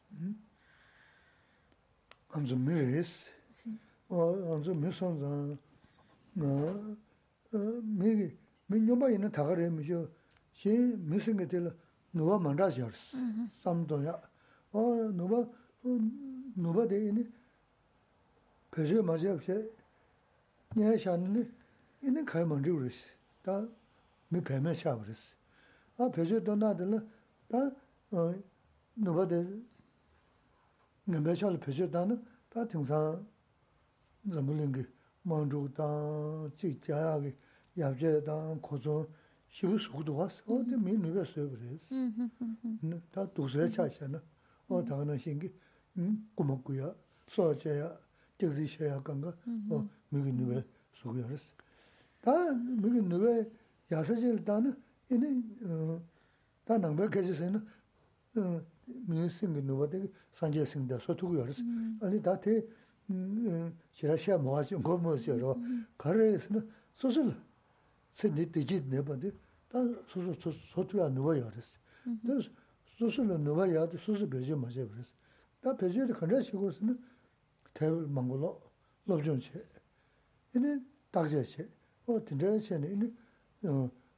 [2.31, 3.25] Anzo mes.
[3.49, 3.77] Sí.
[4.09, 5.57] O anzo mes anzo
[6.35, 6.73] na
[7.51, 8.31] me
[8.67, 10.07] me nyoba ina thagare mi jo
[10.53, 10.69] she
[11.09, 11.73] mesin ge tel
[12.13, 13.15] nuwa manda jars.
[13.51, 14.19] Samdo ya.
[14.73, 15.47] O nuwa
[16.55, 17.25] nuwa de ini
[18.71, 19.69] peje majab she
[20.75, 21.47] ne shanni
[22.03, 23.03] ini kay manje uris.
[23.43, 23.65] Da
[24.29, 25.35] mi peme shabris.
[25.97, 27.03] A peje donadela
[27.49, 27.71] da
[29.03, 29.47] 노바데
[31.05, 33.25] 넘베샬 페셔다는 다 등산
[34.31, 34.85] 잠불린 게
[35.23, 35.83] 만족다
[36.57, 37.35] 지자하게
[37.77, 39.07] 야제다 고조
[39.47, 40.43] 시부 속도 왔어.
[40.45, 41.93] 근데 미 누가 서브레스.
[43.11, 44.21] 다 독서에 차잖아.
[44.67, 45.51] 어 당연한 신기
[45.97, 46.93] 음 고맙고요
[47.27, 47.97] 소제야
[48.37, 49.33] 즉시셔야 간가
[49.69, 50.61] 어 미기 누가
[50.93, 51.55] 소개하스
[52.21, 53.43] 다 미기 누가
[53.91, 54.77] 야서질 다는
[55.09, 55.99] 이는
[56.65, 57.65] 다 남베 계시세는
[72.98, 75.14] sosul nuwa yadu sosul beji ma je yoris.
[75.60, 76.96] Da beji yadi kanda shigo isina
[77.72, 78.70] tebil mangu lo,
[79.06, 79.66] lobzhon che.
[80.52, 81.68] Ini dakja che,
[82.04, 83.16] o tindaya che ini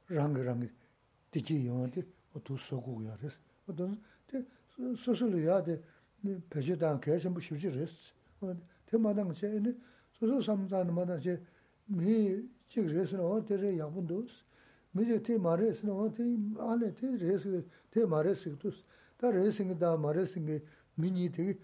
[0.05, 0.71] rangi rangi
[1.31, 3.39] diji yonga di o tu soku yoris.
[3.65, 4.10] O 소소로 야데 배제
[6.77, 8.13] 당 계신 뭐 쉽지 그랬어.
[8.85, 9.79] 대마당 제는
[10.13, 11.41] 소소 삼자는 마다 제
[11.85, 14.25] 미, 지그래서 어디에 야분도
[14.91, 16.21] 미제 테 마레스 어디
[16.57, 18.71] 안에 테 레스 테 마레스 또
[19.17, 20.59] 다 레싱이 다 마레싱이
[20.95, 21.57] 미니 되게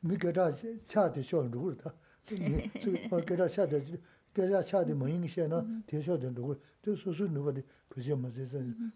[0.00, 0.52] 미게다
[0.86, 1.92] 차데 쇼 누구다.
[2.28, 3.84] 그 게다 차데
[4.32, 8.30] 게다 차데 뭐 인시나 대셔도 누구 또 소소 누구데 그저 뭐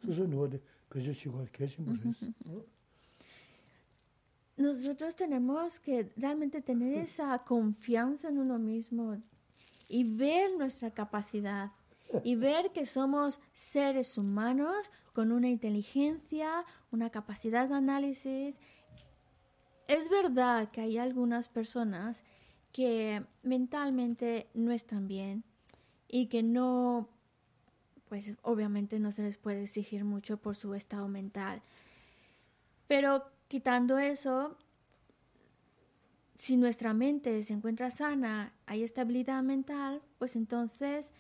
[0.04, 2.14] 소소 누구데 그저 시고 계신 분
[4.59, 9.17] Nosotros tenemos que realmente tener esa confianza en uno mismo
[9.87, 11.71] y ver nuestra capacidad
[12.25, 18.59] y ver que somos seres humanos con una inteligencia, una capacidad de análisis.
[19.87, 22.25] Es verdad que hay algunas personas
[22.73, 25.45] que mentalmente no están bien
[26.09, 27.07] y que no
[28.09, 31.61] pues obviamente no se les puede exigir mucho por su estado mental.
[32.87, 34.55] Pero quitando eso,
[36.35, 41.13] si nuestra mente se encuentra sana, hay estabilidad mental, pues entonces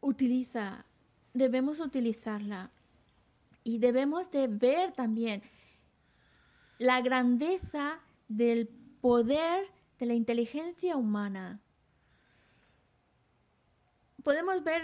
[0.00, 0.84] utiliza,
[1.32, 2.70] debemos utilizarla.
[3.64, 5.42] Y debemos de ver también
[6.78, 7.98] la grandeza
[8.28, 8.68] del
[9.00, 9.66] poder
[9.98, 11.60] de la inteligencia humana.
[14.22, 14.82] Podemos ver,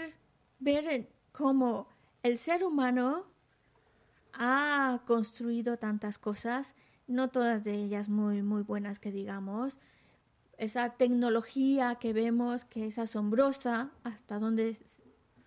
[0.57, 1.87] ver cómo
[2.23, 3.30] el ser humano
[4.33, 6.75] ha construido tantas cosas,
[7.07, 9.79] no todas de ellas muy, muy buenas que digamos.
[10.57, 14.77] Esa tecnología que vemos que es asombrosa, hasta donde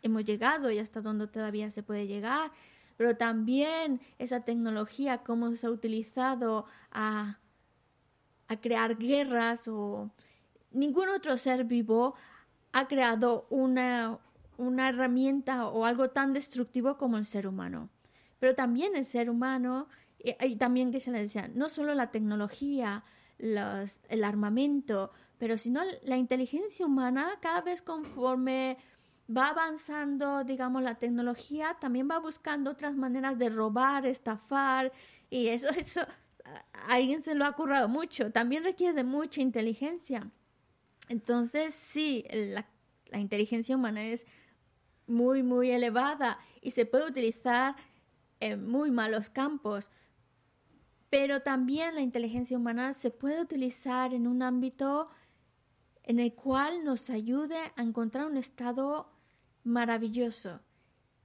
[0.02, 2.50] hemos llegado y hasta donde todavía se puede llegar,
[2.96, 7.38] pero también esa tecnología, cómo se ha utilizado a,
[8.48, 10.10] a crear guerras o
[10.70, 12.14] ningún otro ser vivo
[12.72, 14.18] ha creado una,
[14.56, 17.88] una herramienta o algo tan destructivo como el ser humano.
[18.38, 23.04] Pero también el ser humano, y, también que se le decía, no solo la tecnología,
[23.38, 28.78] los, el armamento, pero sino la inteligencia humana cada vez conforme
[29.34, 34.92] va avanzando, digamos, la tecnología, también va buscando otras maneras de robar, estafar,
[35.30, 36.00] y eso, eso,
[36.44, 38.30] a alguien se lo ha currado mucho.
[38.30, 40.30] También requiere de mucha inteligencia.
[41.08, 42.66] Entonces, sí, la,
[43.06, 44.26] la inteligencia humana es
[45.06, 47.76] muy, muy elevada y se puede utilizar
[48.56, 49.90] muy malos campos.
[51.10, 55.08] Pero también la inteligencia humana se puede utilizar en un ámbito
[56.02, 59.10] en el cual nos ayude a encontrar un estado
[59.62, 60.60] maravilloso.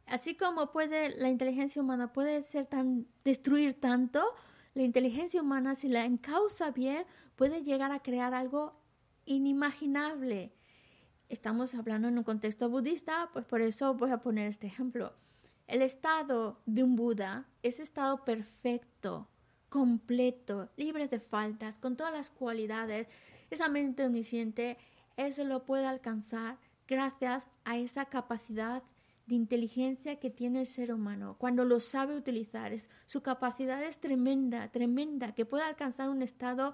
[0.05, 4.23] Así como puede la inteligencia humana puede ser tan destruir tanto,
[4.73, 7.05] la inteligencia humana si la encausa bien
[7.35, 8.79] puede llegar a crear algo
[9.25, 10.53] inimaginable.
[11.27, 15.13] Estamos hablando en un contexto budista, pues por eso voy a poner este ejemplo.
[15.69, 19.29] El estado de un Buda es estado perfecto,
[19.69, 23.07] completo, libre de faltas, con todas las cualidades.
[23.51, 24.79] Esa mente omnisciente,
[25.15, 26.57] eso lo puede alcanzar
[26.87, 28.81] gracias a esa capacidad
[29.27, 31.35] de inteligencia que tiene el ser humano.
[31.37, 36.73] Cuando lo sabe utilizar, es, su capacidad es tremenda, tremenda, que puede alcanzar un estado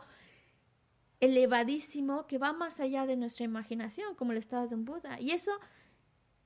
[1.19, 5.19] elevadísimo que va más allá de nuestra imaginación, como el estado de un Buda.
[5.19, 5.51] Y eso,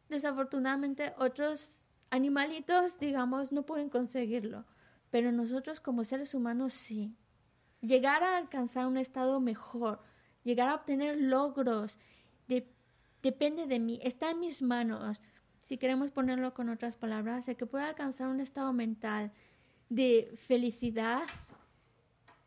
[0.09, 1.78] desafortunadamente, otros
[2.09, 4.65] animalitos, digamos, no pueden conseguirlo.
[5.11, 7.15] Pero nosotros como seres humanos sí.
[7.81, 10.01] Llegar a alcanzar un estado mejor,
[10.43, 11.97] llegar a obtener logros
[12.47, 12.67] de
[13.21, 15.19] depende de mí, está en mis manos.
[15.61, 19.31] Si queremos ponerlo con otras palabras, el que pueda alcanzar un estado mental
[19.89, 21.23] de felicidad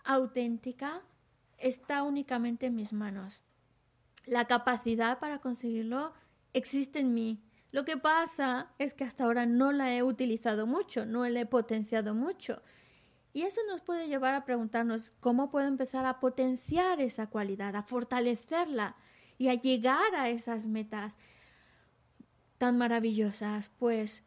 [0.04, 1.02] auténtica
[1.58, 3.42] está únicamente en mis manos.
[4.26, 6.12] La capacidad para conseguirlo
[6.52, 7.40] existe en mí.
[7.72, 11.46] Lo que pasa es que hasta ahora no la he utilizado mucho, no la he
[11.46, 12.62] potenciado mucho.
[13.32, 17.82] Y eso nos puede llevar a preguntarnos cómo puedo empezar a potenciar esa cualidad, a
[17.82, 18.94] fortalecerla,
[19.38, 21.18] y a llegar a esas metas
[22.58, 24.22] tan maravillosas, pues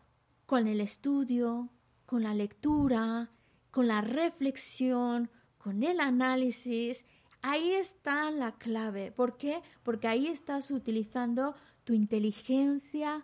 [0.46, 1.70] con el estudio,
[2.06, 3.32] con la lectura,
[3.72, 7.06] con la reflexión, con el análisis,
[7.42, 9.12] ahí está la clave.
[9.12, 9.62] ¿Por qué?
[9.84, 13.24] Porque ahí estás utilizando tu inteligencia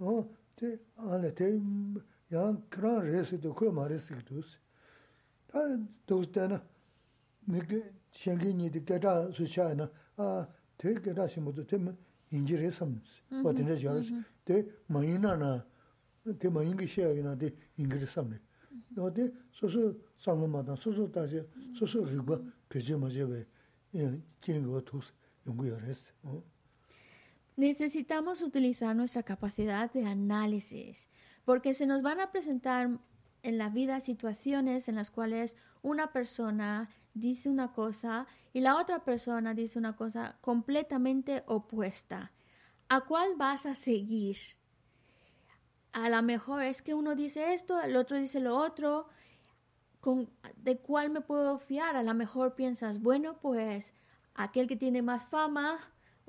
[0.00, 1.60] 어, 데 안에 데
[2.32, 4.58] 양, 그런 레스도 그 말했기도 했어.
[5.48, 5.58] 다
[6.06, 6.62] 도스다나
[7.44, 10.46] 미게 셴게니디 게다 수차나 아
[10.78, 11.96] 되게 다시 모두 되면
[12.30, 13.22] 인지를 삼스.
[13.44, 14.12] 어디나 저스
[14.44, 15.66] 데 마이나나
[16.38, 18.38] 데 마인기 시야이나 데 인기를 삼네.
[18.94, 21.42] 너데 소소 삼마다 소소 다시
[21.76, 22.38] 소소 리고
[22.68, 23.44] 배제 맞아 왜
[23.94, 25.12] 예, 쟁거 도스
[25.46, 26.06] 연구를 했어.
[26.22, 26.42] 어.
[27.60, 31.10] Necesitamos utilizar nuestra capacidad de análisis,
[31.44, 32.88] porque se nos van a presentar
[33.42, 39.04] en la vida situaciones en las cuales una persona dice una cosa y la otra
[39.04, 42.32] persona dice una cosa completamente opuesta.
[42.88, 44.38] ¿A cuál vas a seguir?
[45.92, 49.06] A lo mejor es que uno dice esto, el otro dice lo otro.
[50.00, 51.94] ¿Con, ¿De cuál me puedo fiar?
[51.94, 53.92] A lo mejor piensas, bueno, pues
[54.34, 55.78] aquel que tiene más fama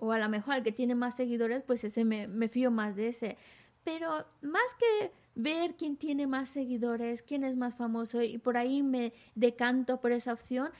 [0.01, 2.95] o a lo mejor el que tiene más seguidores, pues ese me, me fío más
[2.95, 3.37] de ese.
[3.83, 8.81] Pero más que ver quién tiene más seguidores, quién es más famoso y por ahí
[8.81, 10.71] me decanto por esa opción,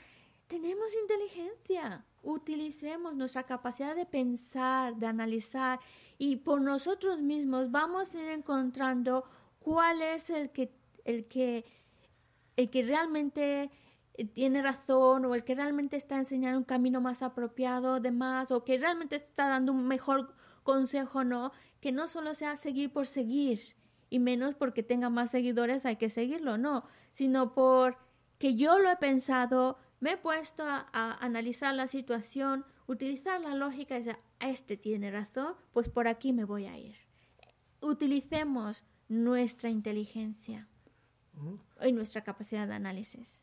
[0.48, 2.04] tenemos inteligencia.
[2.24, 5.78] Utilicemos nuestra capacidad de pensar, de analizar
[6.18, 9.24] y por nosotros mismos vamos a ir encontrando
[9.60, 10.72] cuál es el que,
[11.04, 11.64] el que,
[12.56, 13.70] el que realmente
[14.34, 18.64] tiene razón o el que realmente está enseñando un camino más apropiado de más o
[18.64, 23.60] que realmente está dando un mejor consejo, no, que no solo sea seguir por seguir
[24.10, 27.96] y menos porque tenga más seguidores hay que seguirlo, no, sino por
[28.38, 33.94] que yo lo he pensado, me he puesto a, analizar la situación, utilizar la lógica
[33.94, 36.96] y decir, este tiene razón, pues por aquí me voy a ir.
[37.80, 40.68] Utilicemos nuestra inteligencia
[41.80, 43.42] y nuestra capacidad de análisis.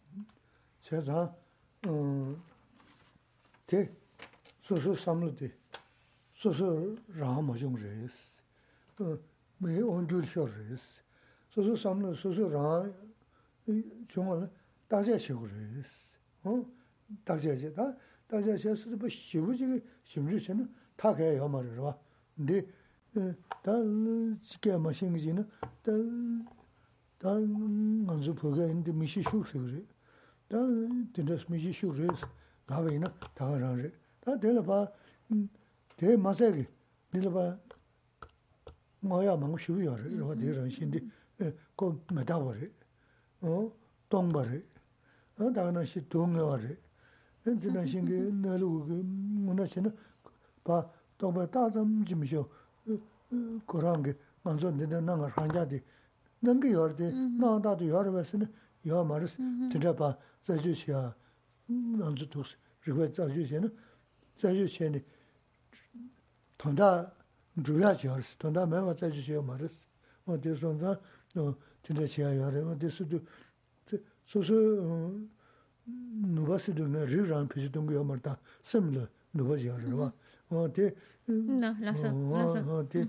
[0.82, 1.30] xie zang,
[3.66, 3.92] te
[4.62, 5.52] su su samlu di,
[6.34, 8.16] su su raha ma xiong reis,
[9.60, 11.04] me on gyul xio reis,
[11.50, 12.90] su su samlu, su su raha
[13.66, 14.50] xiong la,
[14.90, 15.92] dagja xio reis,
[17.26, 17.72] dagja xie,
[18.30, 20.66] dagja xie su dhiba xivu jiga ximzhu xie na,
[20.96, 21.98] ta kaya yaw ma rirwa,
[22.36, 22.62] di,
[23.64, 23.74] ta
[24.62, 25.44] kaya ma xingi jina,
[25.84, 29.99] ta nganzu poga indi mishi xio xio reis,
[30.50, 30.58] 다
[31.14, 32.26] 딘데스 미지 슈레스
[32.66, 33.92] 가베이나 다가랑레.
[34.22, 34.92] 다 델바
[35.96, 36.66] 데 마세기
[37.12, 37.58] 딜바
[39.02, 41.08] 뭐야 망 슈요 이거 데런 신디
[41.76, 42.70] 고 메다버리
[43.42, 43.72] 어
[44.10, 44.64] 동버리
[45.38, 46.76] 어 다가나 시 동여리
[47.46, 49.96] 엔진은 신기 내로 그 문화시는
[50.64, 52.50] 바 동버 다좀 좀쇼
[53.66, 54.16] 고랑게.
[54.42, 55.82] 먼저 내는 나가 상자디.
[56.42, 57.04] 능기 열디
[57.38, 58.46] 나다도 열어봤으니
[58.90, 59.34] yaa maris,
[59.72, 60.14] tinda paa
[60.46, 61.14] zayju shiyaa
[62.00, 62.52] nanzu tuks,
[62.86, 63.70] rikwa zayju shiyaa na,
[64.42, 65.00] zayju shiyaa ni
[66.58, 66.88] tanda
[67.58, 69.76] dhruyaa shiyaa ris, tanda maywa zayju shiyaa maris.
[70.26, 71.00] Wa di sonza
[71.84, 73.18] tinda shiyaa yaa ri, wa di sudu,
[74.26, 74.56] susu
[76.36, 80.12] nuba sudu na rik raan pichi dungu yaa marita simla nuba shiyaa ri wa.
[80.50, 80.86] Wa di,
[82.74, 83.00] wa di,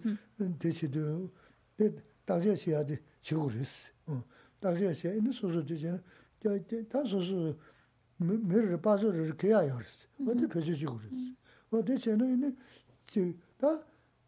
[0.61, 1.31] di shidu,
[1.77, 1.87] di
[2.27, 3.91] dangzyaa shiyaa di chigu ris.
[4.61, 5.99] 다시야 씨 이는 소소 되잖아.
[6.41, 7.57] 저 소소
[8.19, 10.07] 미르 빠져를 개야 열었어.
[10.29, 11.33] 어디 표시지고 그랬어.
[11.71, 12.57] 어디 쟤는 이는
[13.07, 13.83] 지다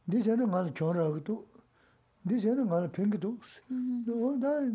[0.09, 1.47] 니제는 말 결하고도
[2.26, 3.39] 니제는 말 팽기도
[4.07, 4.72] 너나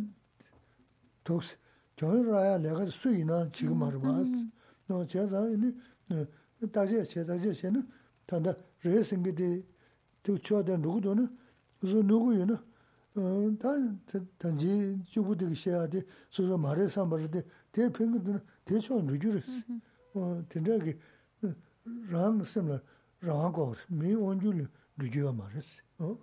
[1.23, 1.57] 독스
[1.95, 4.31] 결라야 내가 수이나 지금 말을 봤어.
[4.87, 5.75] 너 제가 이니
[6.71, 7.87] 다시야 씨 다시야 씨는
[8.25, 9.65] 단다 레싱기디
[10.23, 11.27] 두 쳐다 누구도는
[11.79, 12.57] 무슨 누구요는
[13.57, 13.69] 다
[14.37, 19.63] 단지 주부되기 시작하지 소소 말해서 말하는데 대평균은 대초는 루주르스
[20.13, 20.95] 어 된다기
[22.09, 22.79] 랑 셈라
[23.21, 25.81] 라고 미 원줄 루주가 말했어?
[25.97, 26.17] 어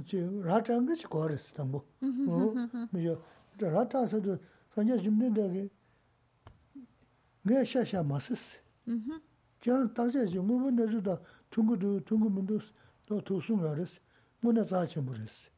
[0.00, 2.54] 이제 라탄 것이 거랬어 담보 어?
[2.90, 3.22] 미요
[3.58, 4.38] 라타서도
[4.74, 5.68] 선녀 좀된다게
[7.42, 9.20] 내 샤샤 마스스 음
[9.60, 11.18] 저는 다시 좀 문제도
[11.50, 12.60] 둥구도 둥구문도
[13.04, 14.00] 또 도수 말했어
[14.40, 15.53] 문에 자체 모르겠어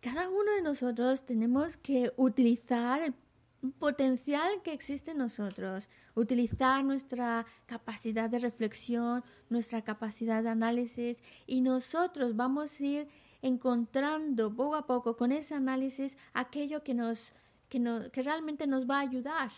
[0.00, 3.14] Cada uno de nosotros tenemos que utilizar el
[3.78, 11.60] potencial que existe en nosotros, utilizar nuestra capacidad de reflexión, nuestra capacidad de análisis y
[11.60, 13.08] nosotros vamos a ir
[13.42, 17.32] encontrando poco a poco con ese análisis aquello que nos
[17.68, 17.80] que,
[18.12, 19.50] que realmente nos va a ayudar.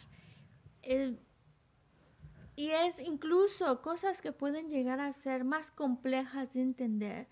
[2.60, 7.26] Y es incluso cosas que pueden llegar a ser más complejas de entender,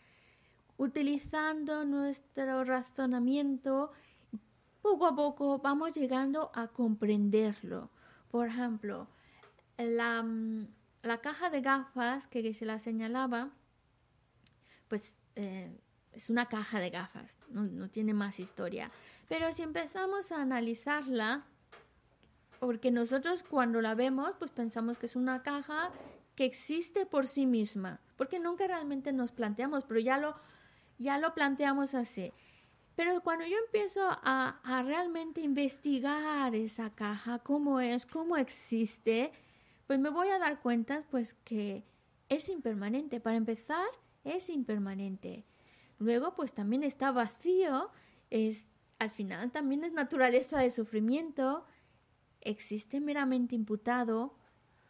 [0.78, 3.92] utilizando nuestro razonamiento
[4.80, 7.90] poco a poco vamos llegando a comprenderlo.
[8.30, 9.06] Por ejemplo,
[9.76, 10.66] la, mm,
[11.02, 13.50] la caja de gafas que se la señalaba,
[14.88, 15.78] pues eh,
[16.12, 18.90] es una caja de gafas, no, no, tiene más historia.
[19.28, 21.44] Pero si empezamos a analizarla,
[22.60, 25.90] porque nosotros cuando la vemos, pues pensamos que es una caja
[26.34, 30.36] que existe por sí misma, porque nunca realmente nos planteamos, pero ya lo,
[30.98, 32.32] ya lo planteamos así.
[32.94, 39.32] Pero cuando yo empiezo a, a, realmente investigar esa caja, cómo es, cómo existe,
[39.86, 41.84] pues me voy a dar cuenta pues que
[42.28, 43.20] es impermanente.
[43.20, 43.86] Para empezar,
[44.24, 45.44] es impermanente.
[45.98, 47.90] Luego, pues también está vacío,
[48.30, 51.64] es al final también es naturaleza de sufrimiento,
[52.48, 54.34] existe meramente imputado,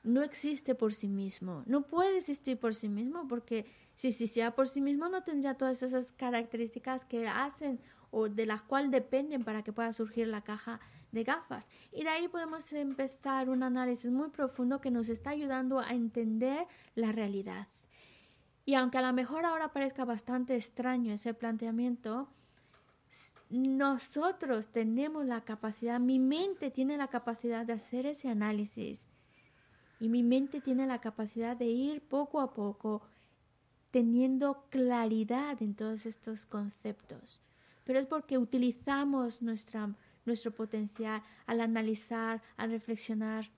[0.02, 4.68] no existe por sí mismo, no puede existir por sí mismo porque si existiera por
[4.68, 7.80] sí mismo no tendría todas esas características que hacen
[8.11, 10.80] o de las cuales dependen para que pueda surgir la caja
[11.12, 11.70] de gafas.
[11.92, 16.66] Y de ahí podemos empezar un análisis muy profundo que nos está ayudando a entender
[16.94, 17.68] la realidad.
[18.64, 22.28] Y aunque a lo mejor ahora parezca bastante extraño ese planteamiento,
[23.50, 29.06] nosotros tenemos la capacidad, mi mente tiene la capacidad de hacer ese análisis.
[30.00, 33.02] Y mi mente tiene la capacidad de ir poco a poco
[33.90, 37.40] teniendo claridad en todos estos conceptos.
[37.84, 39.94] Pero es porque utilizamos nuestra,
[40.26, 43.50] nuestro potencial al analizar, al reflexionar.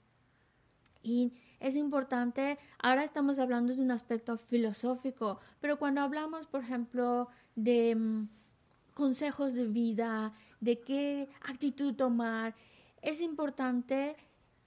[1.02, 7.28] Y es importante, ahora estamos hablando de un aspecto filosófico, pero cuando hablamos, por ejemplo,
[7.56, 8.28] de mm,
[9.00, 12.54] consejos de vida, de qué actitud tomar,
[13.00, 14.14] es importante,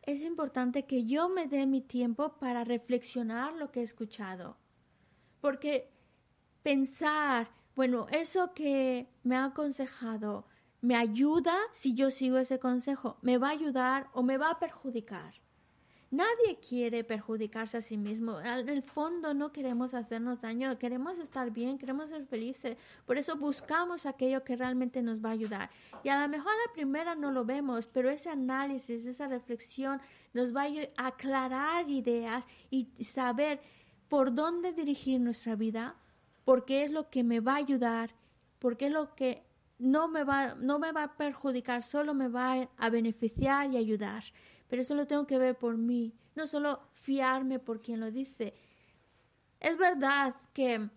[0.02, 4.58] es importante que yo me dé mi tiempo para reflexionar lo que he escuchado.
[5.40, 5.92] Porque
[6.64, 10.48] pensar, bueno, eso que me ha aconsejado,
[10.82, 13.20] ¿me ayuda si yo sigo ese consejo?
[13.22, 15.43] ¿Me va a ayudar o me va a perjudicar?
[16.14, 18.40] Nadie quiere perjudicarse a sí mismo.
[18.40, 22.78] En el fondo no queremos hacernos daño, queremos estar bien, queremos ser felices.
[23.08, 25.72] Por eso buscamos aquello que realmente nos va a ayudar.
[26.04, 30.00] Y a lo mejor a la primera no lo vemos, pero ese análisis, esa reflexión
[30.34, 30.66] nos va
[30.98, 33.60] a aclarar ideas y saber
[34.08, 35.96] por dónde dirigir nuestra vida,
[36.46, 38.14] porque es lo que me va a ayudar,
[38.60, 39.48] porque es lo que
[39.80, 44.24] no me va, no me va a perjudicar, solo me va a beneficiar y ayudar
[44.74, 48.56] pero eso lo tengo que ver por mí, no solo fiarme por quien lo dice.
[49.60, 50.90] Es verdad que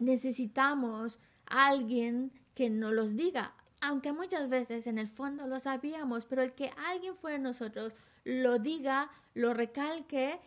[0.00, 6.24] necesitamos a alguien que nos los diga, aunque muchas veces en el fondo lo sabíamos,
[6.24, 7.92] pero el que alguien fuera nosotros
[8.24, 10.40] lo diga, lo recalque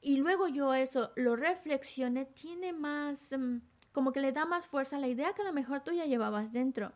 [0.00, 3.56] y luego yo eso lo reflexione, tiene más, mm,
[3.90, 6.06] como que le da más fuerza a la idea que a lo mejor tú ya
[6.06, 6.92] llevabas dentro.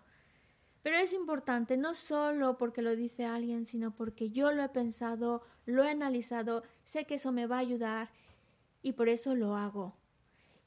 [0.83, 5.43] Pero es importante no solo porque lo dice alguien, sino porque yo lo he pensado,
[5.67, 8.11] lo he analizado, sé que eso me va a ayudar
[8.83, 9.97] y por eso lo hago.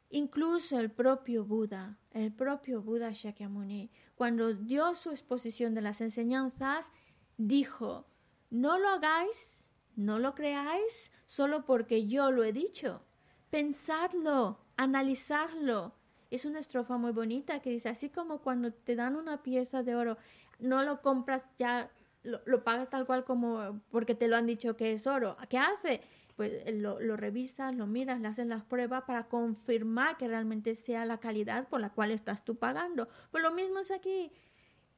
[0.10, 6.94] Incluso el propio Buda, el propio Buda Shakyamuni, cuando dio su exposición de las enseñanzas,
[7.38, 8.06] dijo,
[8.52, 13.02] no lo hagáis, no lo creáis solo porque yo lo he dicho.
[13.50, 15.96] Pensadlo, analizarlo,
[16.36, 19.96] es una estrofa muy bonita que dice, así como cuando te dan una pieza de
[19.96, 20.18] oro,
[20.60, 21.92] no lo compras ya,
[22.24, 25.38] lo, pagas tal cual como porque te lo han dicho que es oro.
[25.50, 26.02] ¿Qué hace?
[26.36, 31.06] Pues eh, lo, revisas, lo miras, le haces las pruebas para confirmar que realmente sea
[31.06, 33.08] la calidad por la cual estás tú pagando.
[33.30, 34.32] Pues lo mismo es aquí.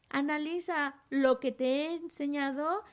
[0.10, 2.84] Analiza lo que te he enseñado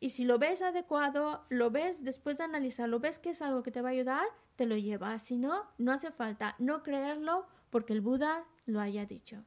[0.00, 3.70] y si lo ves adecuado, lo ves después de analizarlo, ves que es algo que
[3.70, 4.26] te va a ayudar,
[4.56, 5.22] te lo llevas.
[5.22, 9.44] Si no, no hace falta no creerlo porque el Buda lo haya dicho.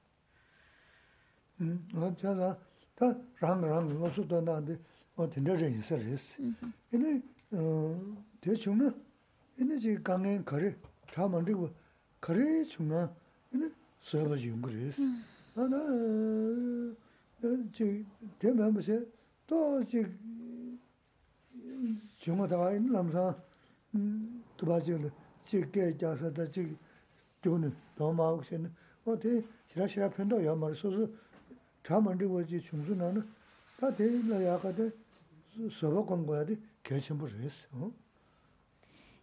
[19.45, 20.05] ᱛᱚ ᱡᱮ
[22.19, 23.35] ᱡᱚᱢᱟ ᱫᱟᱣᱟᱭ ᱞᱟᱢᱥᱟ
[24.57, 25.11] ᱛᱚᱵᱟᱡᱮ
[25.45, 26.77] ᱪᱮᱠᱮ ᱡᱟᱥᱟ ᱫᱟ ᱪᱮᱠᱮ
[27.42, 28.70] 교는 너무 하고 싶네.
[29.04, 29.42] 어때?
[29.72, 31.08] 지라시라 편도 야 말소서
[31.82, 33.28] 참은데 뭐지 중순하는
[33.78, 34.90] 다 되는 야가데
[35.72, 36.56] 서버 공부해야 돼.
[36.82, 37.66] 개침부를 했어.
[37.72, 37.92] 어?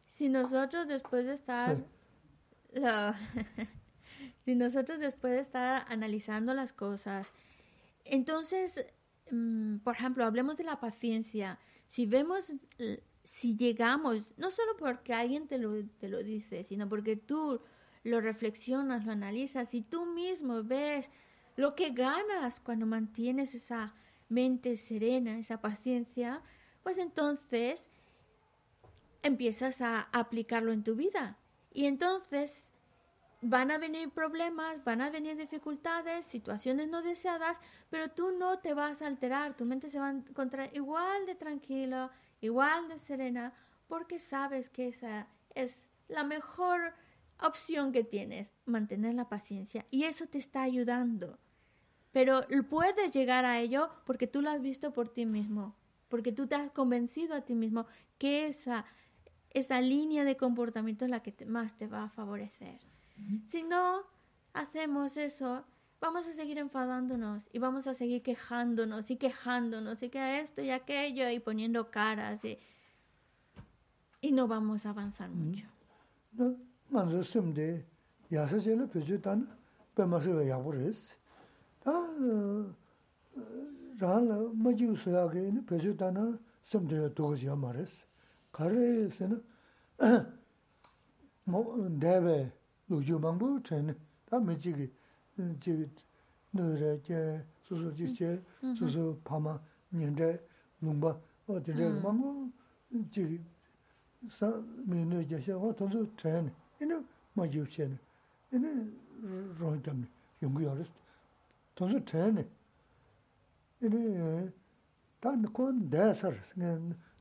[0.07, 1.77] Si nosotros después de estar
[2.73, 3.15] la,
[4.43, 7.31] si nosotros después de estar analizando las cosas,
[8.03, 8.85] entonces,
[9.31, 11.59] mm, por ejemplo, hablemos de la paciencia.
[11.87, 12.53] Si vemos,
[13.23, 17.61] si llegamos, no solo porque alguien te lo, te lo dice, sino porque tú
[18.06, 21.10] lo reflexionas, lo analizas y tú mismo ves
[21.56, 23.94] lo que ganas cuando mantienes esa
[24.28, 26.40] mente serena, esa paciencia,
[26.84, 27.90] pues entonces
[29.22, 31.36] empiezas a aplicarlo en tu vida.
[31.72, 32.72] Y entonces
[33.42, 38.72] van a venir problemas, van a venir dificultades, situaciones no deseadas, pero tú no te
[38.72, 43.52] vas a alterar, tu mente se va a encontrar igual de tranquila, igual de serena,
[43.88, 45.26] porque sabes que esa
[45.56, 46.94] es la mejor
[47.40, 49.86] opción que tienes, mantener la paciencia.
[49.90, 51.38] Y eso te está ayudando.
[52.12, 55.76] Pero puedes llegar a ello porque tú lo has visto por ti mismo,
[56.08, 58.86] porque tú te has convencido a ti mismo que esa,
[59.50, 62.80] esa línea de comportamiento es la que más te va a favorecer.
[63.46, 64.02] Si no
[64.54, 65.64] hacemos eso,
[66.00, 70.70] vamos a seguir enfadándonos y vamos a seguir quejándonos y quejándonos y que esto y
[70.70, 72.58] aquello y poniendo caras y,
[74.20, 75.66] y no vamos a avanzar mucho.
[76.88, 77.84] 만서 숨데
[78.32, 79.48] 야사제를 표주단
[79.94, 81.16] 배마서 야부레스
[81.82, 81.92] 다
[83.98, 88.06] ran majiw suya ge ni pechu dana samdaya dogas ya maris.
[88.52, 89.40] Kare sena
[91.46, 92.52] daiwe
[92.90, 93.94] lukyu mangbu chayni,
[94.26, 94.90] ta me chigi
[95.60, 95.88] chigi
[96.50, 98.42] nore che, susu chigi che,
[98.74, 99.58] susu pama
[99.92, 100.38] nyandai
[100.80, 102.52] lungba, dindai mangbu
[103.10, 103.42] chigi
[104.28, 106.52] sa me nore che xe wa tonsu chayni.
[106.80, 107.98] 이는 뭐 유치는
[108.52, 108.96] 이는
[109.58, 110.06] 로점
[110.42, 110.92] 연구 열었어
[111.74, 112.46] 도서 전에
[113.80, 114.52] 이는
[115.20, 116.32] 단 콘데서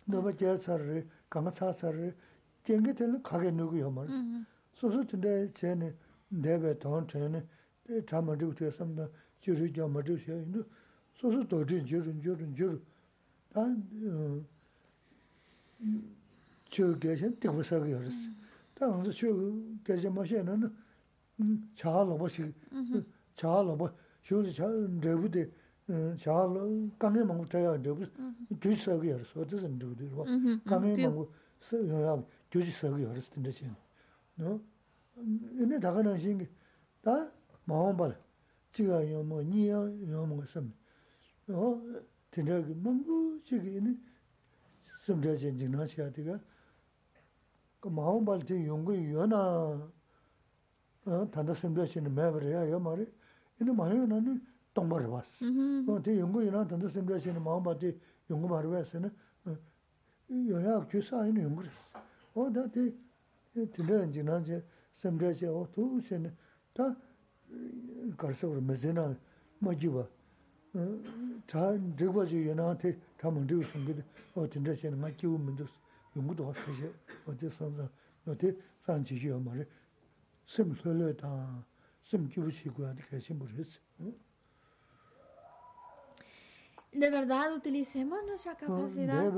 [0.06, 0.78] 너가 제서
[1.30, 1.92] 강사서
[2.64, 4.14] 쟁게들 가게 누구요 말스
[4.74, 5.94] 소소 근데 전에
[6.30, 7.46] 내가 돈 전에
[8.08, 9.08] 잠을 주고 했습니다
[9.40, 10.64] 주주 좀 주세요 인도
[11.14, 12.80] 소소 도지 주른 주른 주르
[13.54, 14.46] 단
[16.70, 18.45] 저게 전 대부사가 열었어
[18.76, 19.28] 다 먼저 쇼
[19.84, 20.72] 계제 마셔는
[21.76, 22.54] 자하로 보시
[23.36, 23.90] 자하로 보
[24.22, 24.68] 쇼지 자
[25.02, 25.50] 레부데
[26.18, 28.06] 자하로 강에 먹고 자야 레부
[28.60, 30.26] 주스하고 열어.서 어디선 레부도
[30.66, 33.76] 강에 먹고 쓰야 주스하고 열어서 된다 지금.
[34.36, 34.60] 너?
[35.60, 36.48] 얘네 다가는 신기
[37.02, 37.32] 다
[37.66, 38.14] 마음 봐.
[38.74, 40.74] 지가 요뭐 니야 요뭐 섬
[41.48, 41.82] 어,
[42.30, 44.04] 진짜 뭔가 지금
[45.02, 46.38] 섬자진 진행하셔야 되가
[47.85, 49.41] inī sāmi chā chīni jīnā chīyā tīgā kā māngu bāla tī yungu yā nā
[51.33, 53.07] tānda sāmi chā chīni mē bārī yā yā mā rī
[53.61, 54.41] inī māngu yā nā
[54.75, 55.47] 동벌을 봤어.
[55.89, 57.99] 어, 대 연구이나 던데 셈자시는 마음 받지
[58.31, 59.11] 연구 말을 했으나
[60.29, 61.99] 이 영향 주사 있는 연구를 했어.
[62.35, 62.93] 어, 나한테
[63.73, 66.35] 들려는 지난제 셈자시 어, 두세는
[66.73, 66.97] 다
[68.17, 69.17] 가서 그러 메세나
[69.59, 70.07] 뭐지 봐.
[70.75, 71.01] 어,
[71.49, 74.03] 자, 저거지 연한테 다 먼저 생기도
[74.35, 75.84] 어, 진짜시는 막 기우면 좀 연
[86.96, 89.24] de verdad, utilicemos nuestra capacidad.
[89.24, 89.30] De,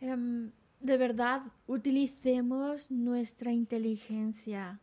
[0.00, 0.50] em,
[0.80, 4.80] De verdad, utilicemos nuestra inteligencia.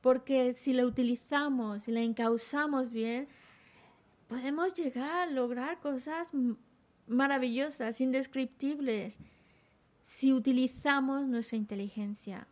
[0.00, 3.28] Porque si la utilizamos, si la encauzamos bien,
[4.32, 6.30] podemos llegar a lograr cosas
[7.06, 9.18] maravillosas, indescriptibles,
[10.02, 12.46] si utilizamos nuestra inteligencia.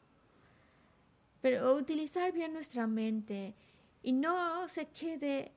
[1.41, 3.55] Pero utilizar bien nuestra mente,
[4.03, 5.53] y no se quede,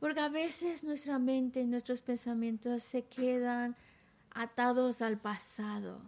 [0.00, 3.76] porque a veces nuestra mente, nuestros pensamientos se quedan
[4.34, 6.00] atados al pasado.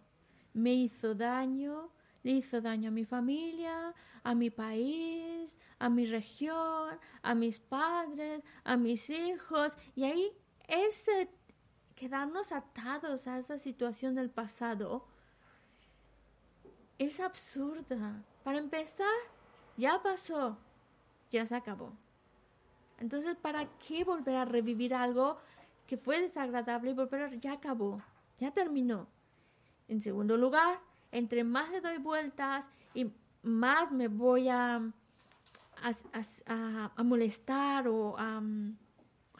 [0.53, 1.91] Me hizo daño,
[2.25, 3.95] le hizo daño a mi familia,
[4.25, 10.33] a mi país, a mi región, a mis padres, a mis hijos, y ahí
[10.67, 11.31] ese
[11.95, 15.07] quedarnos atados a esa situación del pasado
[16.99, 18.23] es absurda.
[18.43, 19.07] Para empezar,
[19.77, 20.59] ya pasó,
[21.31, 21.93] ya se acabó.
[22.99, 25.37] Entonces, ¿para qué volver a revivir algo
[25.87, 27.35] que fue desagradable y volver a...
[27.35, 28.03] ya acabó,
[28.39, 29.07] ya terminó?
[29.89, 30.81] En segundo lugar,
[31.15, 33.07] entre más le doy vueltas y
[33.43, 34.83] más me voy a,
[36.47, 38.43] a, molestar o a,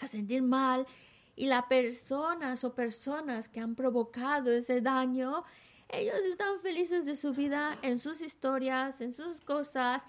[0.07, 0.87] sentir mal,
[1.35, 5.43] y las personas o personas que han provocado ese daño,
[5.89, 10.07] ellos están felices de su vida, en sus historias, en sus cosas,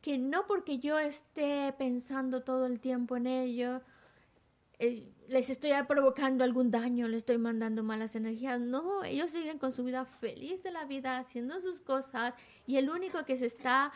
[0.00, 3.82] que no porque yo esté pensando todo el tiempo en ello,
[4.78, 8.60] eh, les estoy provocando algún daño, les estoy mandando malas energías.
[8.60, 12.90] No, ellos siguen con su vida feliz de la vida, haciendo sus cosas y el
[12.90, 13.92] único que se está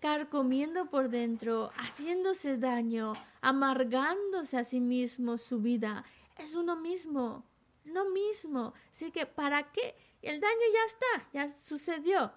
[0.00, 6.04] carcomiendo por dentro, haciéndose daño, amargándose a sí mismo su vida,
[6.38, 7.44] es uno mismo,
[7.84, 8.72] lo mismo.
[8.90, 9.94] Así que, ¿para qué?
[10.22, 12.32] El daño ya está, ya sucedió.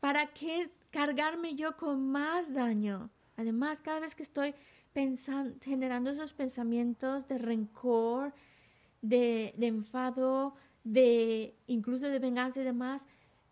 [0.00, 3.10] ¿Para qué cargarme yo con más daño.
[3.36, 4.54] Además, cada vez que estoy
[5.62, 8.34] generando esos pensamientos de rencor,
[9.00, 13.06] de, enfado, de incluso de venganza y demás,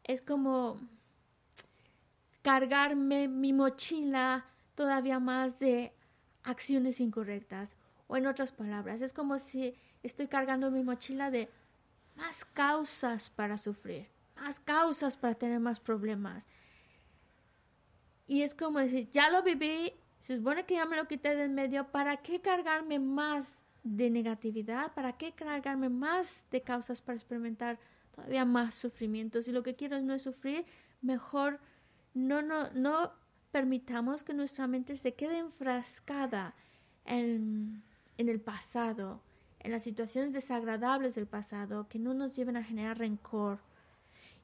[0.05, 0.79] es como
[2.43, 5.93] cargarme mi mochila todavía más de
[6.45, 7.77] acciones incorrectas.
[8.07, 11.49] O en otras palabras, es como si estoy cargando mi mochila de
[12.17, 16.49] más causas para sufrir, más causas para tener más problemas.
[18.27, 21.45] Y es como decir, ya lo viví, se supone que ya me lo quité de
[21.45, 24.93] en medio, ¿para qué cargarme más de negatividad?
[24.93, 27.79] ¿Para qué cargarme más de causas para experimentar
[28.15, 29.41] todavía más sufrimiento?
[29.41, 30.67] Si lo que quiero es no sufrir,
[31.01, 31.59] mejor
[32.13, 33.13] no, no, no
[33.51, 36.55] permitamos que nuestra mente se quede enfrascada
[37.07, 37.83] en,
[38.19, 39.23] en el pasado,
[39.61, 43.59] en las situaciones desagradables del pasado, que no nos lleven a generar rencor.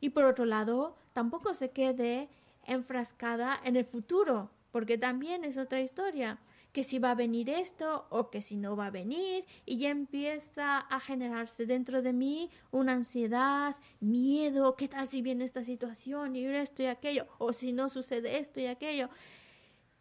[0.01, 2.31] Y por otro lado, tampoco se quede
[2.65, 6.39] enfrascada en el futuro, porque también es otra historia,
[6.73, 9.89] que si va a venir esto o que si no va a venir, y ya
[9.89, 16.37] empieza a generarse dentro de mí una ansiedad, miedo, ¿qué tal si viene esta situación
[16.37, 17.27] y esto y aquello?
[17.39, 19.09] O si no sucede esto y aquello.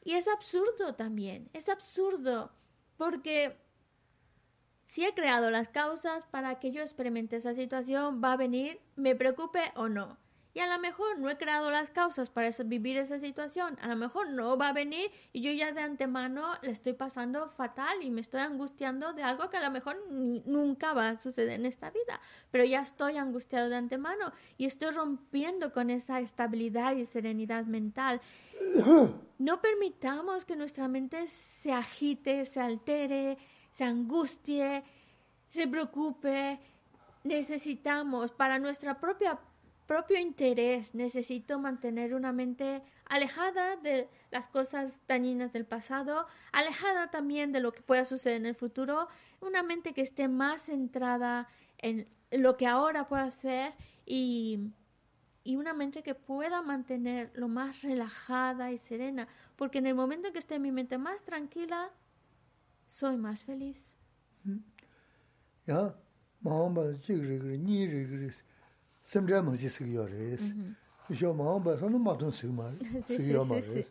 [0.04, 2.52] Y es absurdo también, es absurdo,
[2.98, 3.58] porque
[4.84, 9.16] si he creado las causas para que yo experimente esa situación, va a venir, me
[9.16, 10.18] preocupe o no.
[10.56, 13.98] Y a lo mejor no he creado las causas para vivir esa situación, a lo
[13.98, 18.10] mejor no va a venir y yo ya de antemano le estoy pasando fatal y
[18.10, 21.90] me estoy angustiando de algo que a lo mejor nunca va a suceder en esta
[21.90, 27.66] vida, pero ya estoy angustiado de antemano y estoy rompiendo con esa estabilidad y serenidad
[27.66, 28.22] mental.
[29.38, 33.38] No permitamos que nuestra mente se agite, se altere,
[33.72, 34.86] se angustie,
[35.50, 36.62] se preocupe.
[37.26, 39.38] Necesitamos para nuestra propia
[39.86, 47.52] propio interés, necesito mantener una mente alejada de las cosas dañinas del pasado, alejada también
[47.52, 49.08] de lo que pueda suceder en el futuro,
[49.42, 53.74] una mente que esté más centrada en lo que ahora pueda hacer
[54.06, 54.72] y,
[55.44, 60.28] y una mente que pueda mantener lo más relajada y serena, porque en el momento
[60.28, 61.92] en que esté mi mente más tranquila,
[62.88, 63.82] soy más feliz.
[66.42, 66.84] Mahamba
[69.06, 70.42] semzhaa mungsi sikiyo res.
[70.42, 70.76] Mm-hmm.
[71.10, 72.74] Isho maangba sanu matun sikima,
[73.08, 73.86] sikiyo ma res.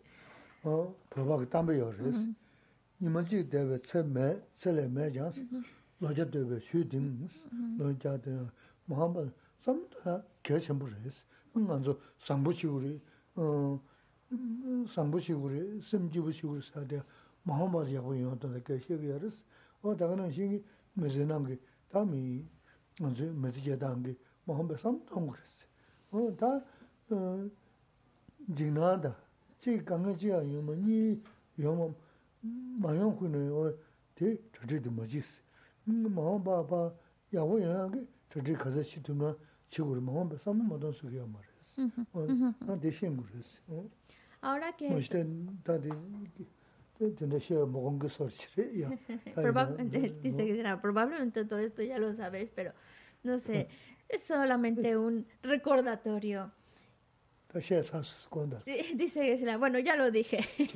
[1.10, 2.16] Pabaa ki tamba yo res.
[2.16, 3.06] Mm-hmm.
[3.06, 5.62] Imanchi dewe tse me, tse le me jans, mm-hmm.
[6.00, 7.34] loja dewe shu dings,
[7.78, 8.50] loja dewe
[8.88, 9.30] maangba
[9.64, 11.24] samdhaa kya chenpo res.
[11.56, 13.00] Nganzo sangbu shiguri,
[13.36, 13.78] mm,
[14.94, 17.02] sangbu shiguri, semjibu shiguri saade
[17.46, 19.44] maangba yabu yon tanda kya shikiyo res.
[19.82, 20.62] O daga nang shingi
[20.96, 21.58] mezi nangi,
[21.92, 22.44] tami
[23.00, 24.16] nganzo mezi jadangi,
[24.47, 25.65] 하고 요한테 그 시기야르스 어 다가는 신기 메제난게 다미 언제 메제게단게 마음바 삼동 그랬어
[26.11, 26.61] 어다
[27.11, 27.49] 어
[28.55, 29.15] 지나다
[29.59, 31.21] 지 강아지야 요만이
[31.59, 31.95] 요만
[32.79, 35.43] 마용군에 어대 저지도 뭐지스
[35.85, 36.93] 마음바바
[37.33, 39.35] 야고 야게 저지 가서 시도나
[39.69, 41.83] 지구를 마음바 삼는 모든 소리야 말했어
[42.67, 43.89] 어 대신 그랬어 어
[44.41, 44.87] Ahora que...
[44.87, 45.09] Pues
[50.21, 52.73] Dice que probablemente todo esto ya lo sabéis, pero
[53.23, 53.69] no sé,
[54.08, 56.52] es solamente un recordatorio.
[58.96, 60.40] Dice que bueno, ya lo dije.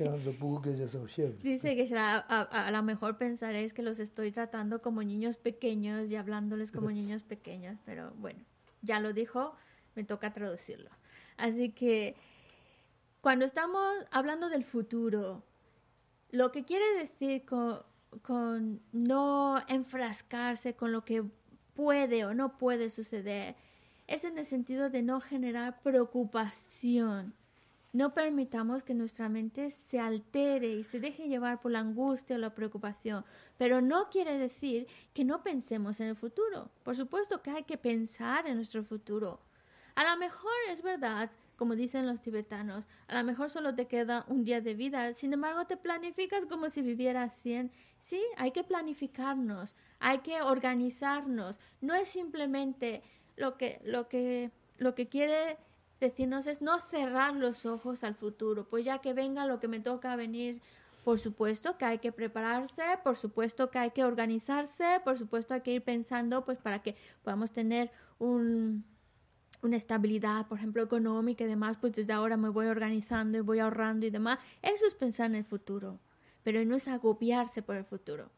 [1.43, 6.15] Dice que a, a, lo mejor pensaréis que los estoy tratando como niños pequeños y
[6.15, 8.45] hablándoles como niños pequeños, pero bueno,
[8.81, 9.55] ya lo dijo,
[9.95, 10.89] me toca traducirlo.
[11.35, 12.15] Así que
[13.21, 15.43] cuando estamos hablando del futuro,
[16.31, 21.23] lo que quiere decir con, no enfrascarse con lo que
[21.79, 23.55] puede o no puede suceder
[24.05, 27.33] es en el sentido de no generar preocupación.
[27.93, 32.39] No permitamos que nuestra mente se altere y se deje llevar por la angustia o
[32.39, 33.23] la preocupación,
[33.57, 36.69] pero no quiere decir que no pensemos en el futuro.
[36.83, 39.39] Por supuesto que hay que pensar en nuestro futuro.
[39.99, 44.23] A lo mejor es verdad como dicen los tibetanos, a lo mejor solo te queda
[44.29, 47.69] un día de vida, sin embargo te planificas como si vivieras 100.
[47.97, 51.59] Sí, hay que planificarnos, hay que organizarnos.
[51.81, 53.03] No es simplemente
[53.35, 55.57] lo que, lo que, lo que quiere
[55.99, 59.81] decirnos es no cerrar los ojos al futuro, pues ya que venga lo que me
[59.81, 60.61] toca venir,
[61.03, 65.61] por supuesto que hay que prepararse, por supuesto que hay que organizarse, por supuesto hay
[65.61, 68.85] que ir pensando pues para que podamos tener un
[69.61, 73.59] una estabilidad, por ejemplo, económica y demás, pues desde ahora me voy organizando y voy
[73.59, 74.39] ahorrando y demás.
[74.61, 75.99] Eso es pensar en el futuro,
[76.43, 78.29] pero no es agobiarse por el futuro,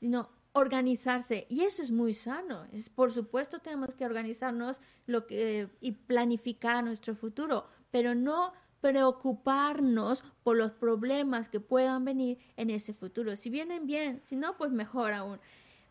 [0.00, 1.46] sino organizarse.
[1.48, 2.66] Y eso es muy sano.
[2.72, 10.22] Es, por supuesto, tenemos que organizarnos lo que, y planificar nuestro futuro, pero no preocuparnos
[10.44, 13.34] por los problemas que puedan venir en ese futuro.
[13.36, 15.40] Si vienen bien, si no, pues mejor aún.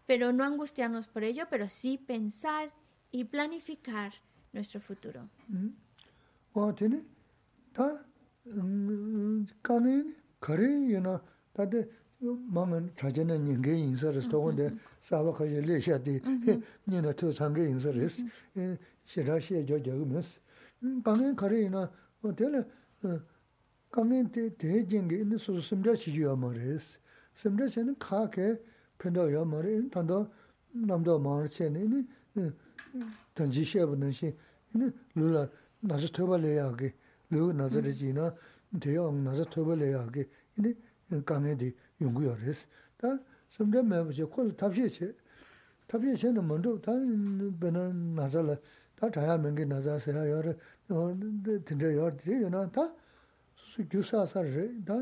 [0.05, 2.71] Pero no angustiarnos por ello, pero sí pensar
[3.11, 4.13] y planificar
[4.57, 5.29] nuestro futuro.
[5.49, 5.69] Hmm?
[6.53, 7.03] O tene,
[7.73, 8.03] ta
[8.45, 11.21] mm, kane kare yana,
[11.53, 11.87] tate
[12.21, 14.79] mangan chajana nyinge yinsa res, togonde mm-hmm.
[14.99, 16.63] saba kaje le shati, mm-hmm.
[16.87, 18.23] nina tu sange yinsa res,
[19.05, 20.39] shira shia jo jagu mes.
[20.81, 21.89] Hmm, kane kare yana,
[22.23, 22.65] o tene,
[23.03, 23.19] eh,
[23.91, 24.49] kane te
[24.83, 26.97] jenge ini susu simja shiju ya ma res,
[27.35, 28.59] simja shene ka ke
[28.97, 30.27] penda ya ma re, tanda
[30.73, 32.51] namda ma re shene, ini eh,
[32.95, 33.03] eh,
[33.35, 34.33] tanji shia bu nanshin,
[35.13, 35.49] lula
[35.81, 36.93] nasa thoba leya ge,
[37.29, 38.33] lu nasa rechi ina,
[38.69, 40.75] deya nasa thoba leya ge, ini
[41.23, 42.65] kange di yungu yo res.
[42.97, 45.15] Ta samdra mayaba che, kola tabshe che,
[45.85, 48.59] tabshe che na mando, ta bina nasa la,
[48.95, 50.55] ta chaya mingi nasa saya yo
[51.63, 52.93] tinja yo re, yo na ta
[53.53, 54.95] su gyu sa sa re, ta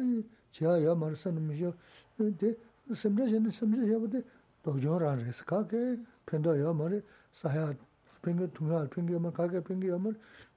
[0.52, 1.76] chaya yo marasa namisho,
[2.16, 2.58] de
[2.92, 4.24] samdra che na samdra che wade
[4.62, 7.02] dokyo ran res, ka ke pendo yo mara
[7.32, 7.76] saya
[8.26, 10.12] 핑게 통할 핑게 뭐 가게 핑게 뭐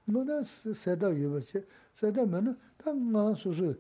[0.06, 1.62] 뭐나 세다 유버치
[1.94, 3.78] 세다 뭐는 당마 수수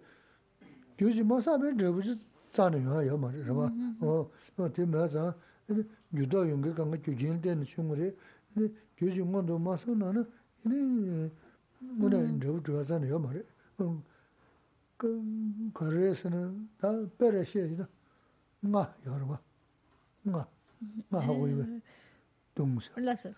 [1.00, 2.20] 요즘 뭐사면 저부지
[2.52, 3.72] 자는 거야 말이야 봐.
[4.00, 5.34] 어, 어 되면서
[6.14, 8.14] 유도 연계 간거 규진 되는 충분히
[8.52, 10.24] 근데 규진 건도 마서는
[10.66, 11.30] 이제
[11.80, 13.42] 뭐나 저부 들어가잖아요 말이야.
[14.96, 17.86] 그 거래에서는 다 빼래시야.
[18.60, 19.40] 나 여러 봐.
[21.08, 21.64] 나 하고 이거.
[22.58, 22.90] 동무사.
[22.96, 23.30] 몰랐어.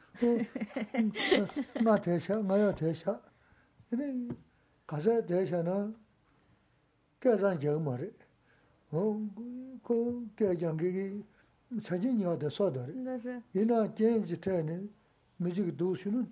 [1.85, 3.21] 나 대샤, 나야 대샤.
[3.91, 4.35] 근데
[4.87, 5.95] 가서 대샤는
[7.21, 8.11] 계산 제가 말해.
[8.93, 9.21] 어,
[9.85, 11.23] 그 계장기기
[11.83, 12.87] 사진이 어디 써다.
[13.53, 14.91] 이나 제인지 때는
[15.37, 16.27] 뮤직 도시는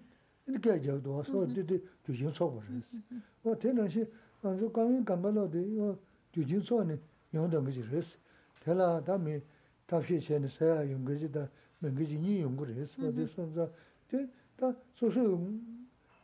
[0.47, 2.97] 이렇게 저도 와서 되게 주진 써버렸어.
[3.45, 4.11] 어, 대나시
[4.43, 5.95] 아주 강인 간발로데 이
[6.33, 6.99] 주진 써네
[7.35, 8.17] 영도 그지 그랬어.
[8.65, 9.43] 대라 다음에
[9.87, 11.51] 답시 전에 써야 연거지다.
[11.80, 13.66] jī dā, mī ngī jī nī yōng gī rī sī, wā tē sō sā,
[14.10, 14.18] tē
[14.58, 15.24] tā sō sō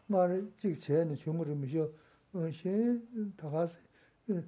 [0.09, 1.85] ngā rī jī kī chē nī, chūng rī mī shō,
[2.59, 2.73] shī
[3.37, 4.41] tā khā sī,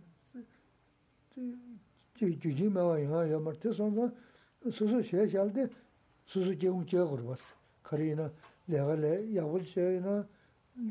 [2.18, 4.12] jī jū jī mā wā yā yā mā rī, tē sō sā,
[4.70, 5.68] 수수 쉐샬데
[6.26, 7.44] 수수 제공 제거로 봤어.
[7.82, 8.32] 거리나
[8.66, 10.28] 내가 내 약을 쉐나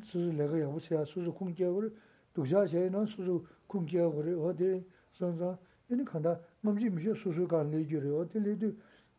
[0.02, 1.94] 수수 내가 약을 쉐야 수수 공제거를
[2.34, 5.56] 도자 쉐나 수수 공제거를 어디 선사
[5.88, 8.74] 이니 간다 몸지 미셔 수수 간 내주래 어디 내도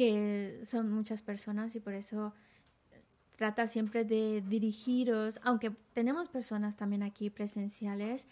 [0.00, 2.32] que son muchas personas y por eso
[3.36, 8.26] trata siempre de dirigiros, aunque tenemos personas también aquí presenciales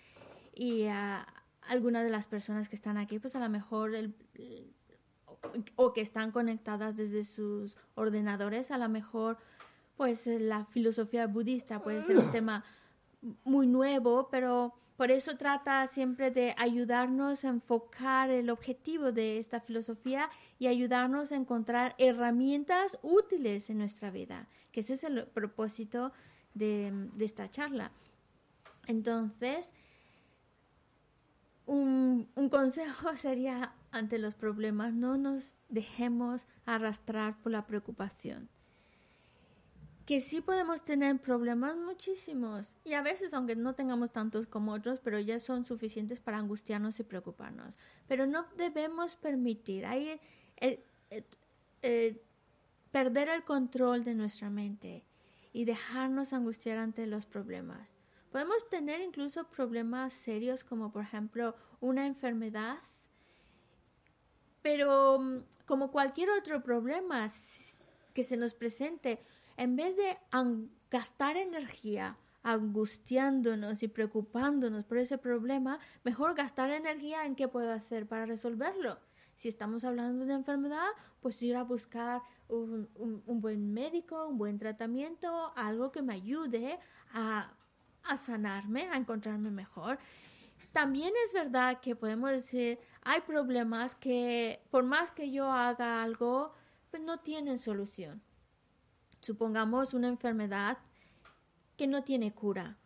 [0.54, 1.26] y a
[1.68, 4.14] algunas de las personas que están aquí, pues a lo mejor el,
[5.76, 9.36] o que están conectadas desde sus ordenadores, a lo mejor
[9.98, 12.64] pues la filosofía budista puede ser un tema
[13.44, 19.61] muy nuevo, pero por eso trata siempre de ayudarnos a enfocar el objetivo de esta
[19.61, 20.28] filosofía
[20.59, 26.11] y ayudarnos a encontrar herramientas útiles en nuestra vida, que ese es el propósito
[26.53, 27.92] de, esta charla.
[28.88, 29.72] Entonces,
[31.66, 38.49] un, consejo sería ante los problemas, no nos dejemos arrastrar por la preocupación.
[40.09, 45.00] Que sí podemos tener problemas muchísimos y a veces, aunque no tengamos tantos como otros,
[45.00, 47.76] pero ya son suficientes para angustiarnos y preocuparnos.
[48.06, 50.18] Pero no debemos permitir ahí
[50.56, 51.26] el, el,
[51.82, 52.22] el,
[52.90, 55.04] perder el control de nuestra mente
[55.52, 57.94] y dejarnos angustiar ante los problemas.
[58.32, 62.78] Podemos tener incluso problemas serios como por ejemplo una enfermedad,
[64.62, 67.26] pero mm, como cualquier otro problema
[68.14, 69.20] que se nos presente,
[69.59, 70.16] en vez de
[70.90, 78.06] gastar energía angustiándonos y preocupándonos por ese problema, mejor gastar energía en qué puedo hacer
[78.06, 78.98] para resolverlo.
[79.34, 80.88] Si estamos hablando de enfermedad,
[81.20, 86.14] pues ir a buscar un, un, un buen médico, un buen tratamiento, algo que me
[86.14, 86.78] ayude
[87.12, 87.52] a
[88.09, 89.98] a sanarme, a encontrarme mejor.
[90.72, 96.52] También es verdad que podemos decir, hay problemas que por más que yo haga algo,
[96.90, 98.22] pues no tienen solución.
[99.20, 100.78] Supongamos una enfermedad
[101.76, 102.76] que no tiene cura.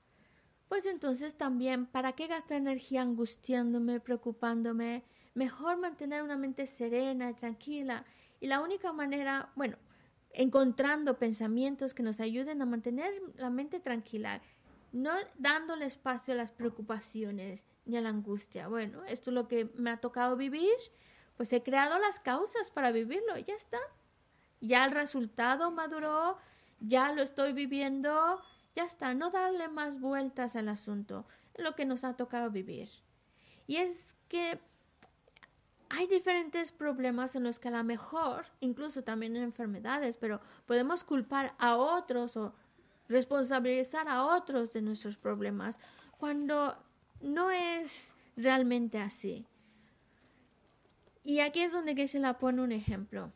[0.68, 5.04] Pues entonces también, ¿para qué gastar energía angustiándome, preocupándome?
[5.34, 8.04] Mejor mantener una mente serena y tranquila.
[8.40, 9.76] Y la única manera, bueno,
[10.32, 14.40] encontrando pensamientos que nos ayuden a mantener la mente tranquila,
[14.92, 18.68] no dándole espacio a las preocupaciones ni a la angustia.
[18.68, 20.76] Bueno, esto es lo que me ha tocado vivir,
[21.36, 23.78] pues he creado las causas para vivirlo, ya está.
[24.62, 26.38] Ya el resultado maduró,
[26.80, 28.40] ya lo estoy viviendo,
[28.76, 29.12] ya está.
[29.12, 32.88] No darle más vueltas al asunto, lo que nos ha tocado vivir.
[33.66, 34.60] Y es que
[35.90, 41.02] hay diferentes problemas en los que a lo mejor, incluso también en enfermedades, pero podemos
[41.02, 42.54] culpar a otros o
[43.08, 45.78] responsabilizar a otros de nuestros problemas
[46.18, 46.76] cuando
[47.20, 49.44] no es realmente así.
[51.24, 53.32] Y aquí es donde se la pone un ejemplo.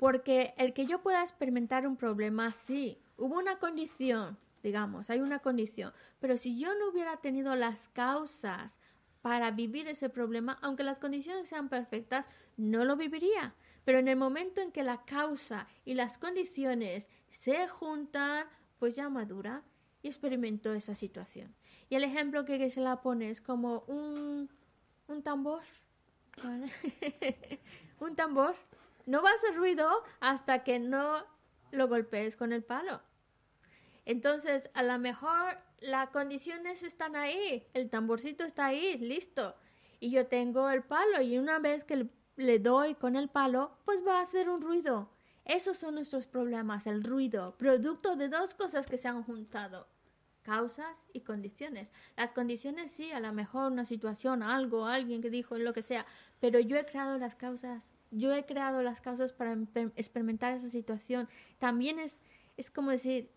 [0.00, 5.40] Porque el que yo pueda experimentar un problema, sí, hubo una condición, digamos, hay una
[5.40, 8.80] condición, pero si yo no hubiera tenido las causas
[9.20, 12.24] para vivir ese problema, aunque las condiciones sean perfectas,
[12.56, 13.54] no lo viviría.
[13.84, 18.46] Pero en el momento en que la causa y las condiciones se juntan,
[18.78, 19.62] pues ya madura
[20.02, 21.54] y experimentó esa situación.
[21.90, 24.48] Y el ejemplo que se la pone es como un,
[25.08, 25.60] un tambor.
[28.00, 28.54] un tambor.
[29.10, 29.90] No va a hacer ruido
[30.20, 31.26] hasta que no
[31.72, 33.02] lo golpees con el palo.
[34.04, 39.56] Entonces, a lo mejor las condiciones están ahí, el tamborcito está ahí, listo.
[39.98, 44.06] Y yo tengo el palo y una vez que le doy con el palo, pues
[44.06, 45.10] va a hacer un ruido.
[45.44, 49.88] Esos son nuestros problemas, el ruido, producto de dos cosas que se han juntado,
[50.42, 51.90] causas y condiciones.
[52.16, 56.06] Las condiciones sí, a lo mejor una situación, algo, alguien que dijo, lo que sea,
[56.38, 59.56] pero yo he creado las causas, yo he creado las causas para
[59.96, 61.28] experimentar esa situación.
[61.58, 62.22] También es,
[62.56, 63.30] es como decir,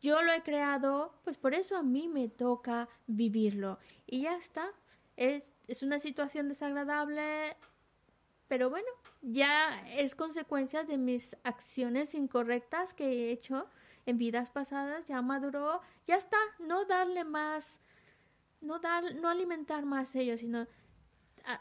[0.00, 3.78] yo lo he creado, pues por eso a mí me toca vivirlo.
[4.06, 4.70] Y ya está.
[5.16, 7.56] Es, es una situación desagradable,
[8.48, 8.88] pero bueno,
[9.22, 13.68] ya es consecuencia de mis acciones incorrectas que he hecho
[14.06, 17.80] en vidas pasadas, ya maduró, ya está, no darle más,
[18.60, 20.66] no dar, no alimentar más ellos, sino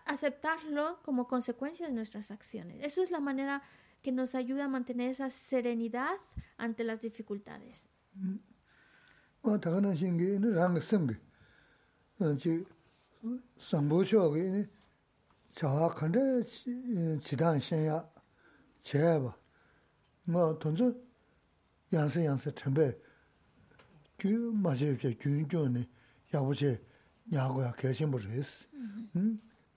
[0.05, 2.83] aceptarlo como consecuencia de nuestras acciones.
[2.83, 3.61] Eso es la manera
[4.01, 6.13] que nos ayuda a mantener esa serenidad
[6.57, 7.89] ante las dificultades.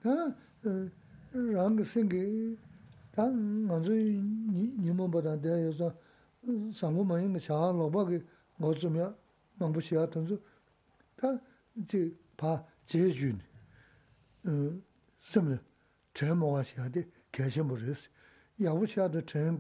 [0.07, 2.23] rāngi sīngi,
[3.15, 3.97] tā ngānsu
[4.83, 5.93] nīmo badā dāyā yasā
[6.77, 8.21] sāngu māyī ngā shāhā lōpa kī
[8.61, 9.09] ngō tsumyā
[9.61, 10.39] māngbu shiā tānsu,
[11.21, 11.37] tā
[11.91, 12.03] jī
[12.39, 12.59] pā
[12.93, 13.45] jē jūni,
[15.27, 15.59] sīmni
[16.17, 18.07] chāyā mōgā shiā dī kēshī mū rīs,
[18.63, 19.57] yāgu shiā dā chāyā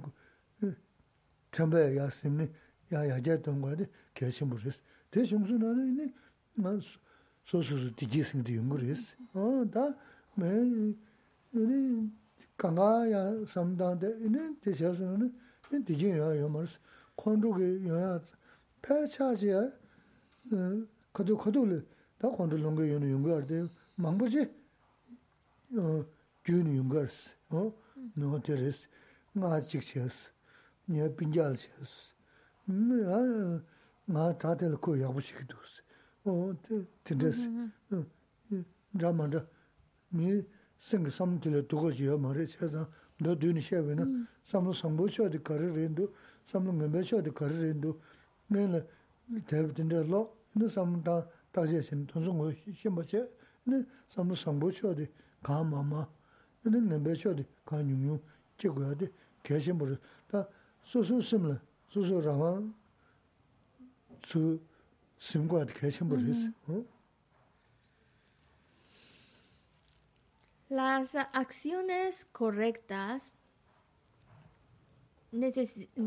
[1.56, 2.48] chāmbā yā sīmni
[2.92, 6.10] yā yā jā tāngwā dī kēshī mū rīs, tē shīmsu nā rī nī
[6.62, 9.08] mā sō sū sū dī jī sīngi dī yungu rīs,
[9.74, 9.88] tā
[10.36, 10.52] mē
[11.56, 12.10] yōni
[12.60, 15.28] kāngā yā samdāntē, yōni tē shē sō yōni,
[15.70, 16.76] yōni tē jīn yō yō mā rōs,
[17.16, 18.34] khuāntō kē yō yā tsā,
[18.84, 19.62] pē chā chī yā,
[21.16, 21.80] kato kato lē,
[22.20, 23.62] tā khuāntō lōng kē yōni yōng kā rā tē,
[23.96, 24.44] māng bō chī,
[25.72, 27.32] gyō yōni yōng kā rā sī,
[28.20, 28.86] nō tē rā sī,
[29.40, 30.28] ngā chīk chī yā sī,
[30.92, 32.04] nyā pīngyā rā chī yā sī,
[34.12, 35.80] ngā tā tē lā kō yā bō chī kī tō sī,
[37.08, 37.48] tē rā sī,
[39.00, 39.44] rā mā rā,
[40.10, 40.42] 미
[40.78, 42.86] 생기 삼들 두고 지어 말에 세상.
[43.18, 44.04] 너 드니 샤베나.
[44.44, 46.14] 삼로 삼보셔디 거르린도
[46.46, 48.00] 삼로 멤버셔디 거르린도
[48.48, 48.84] 내가
[49.46, 50.36] 대부분데 로.
[50.52, 52.06] 근데 삼다 다시 신.
[52.06, 53.28] 돈송 거 심어제
[53.64, 55.08] 근데 삼로 삼보셔디
[55.42, 56.06] 가마마.
[56.62, 58.20] 근데 멤버셔디 가뉴뉴.
[58.58, 59.96] 제거야디 계신 버다
[60.28, 60.48] 다
[60.84, 61.60] 소소 심라.
[61.88, 62.62] 소소 라마.
[64.24, 64.60] 수
[65.18, 66.84] 심과디 계신 버리스 어?
[70.68, 73.32] Las acciones correctas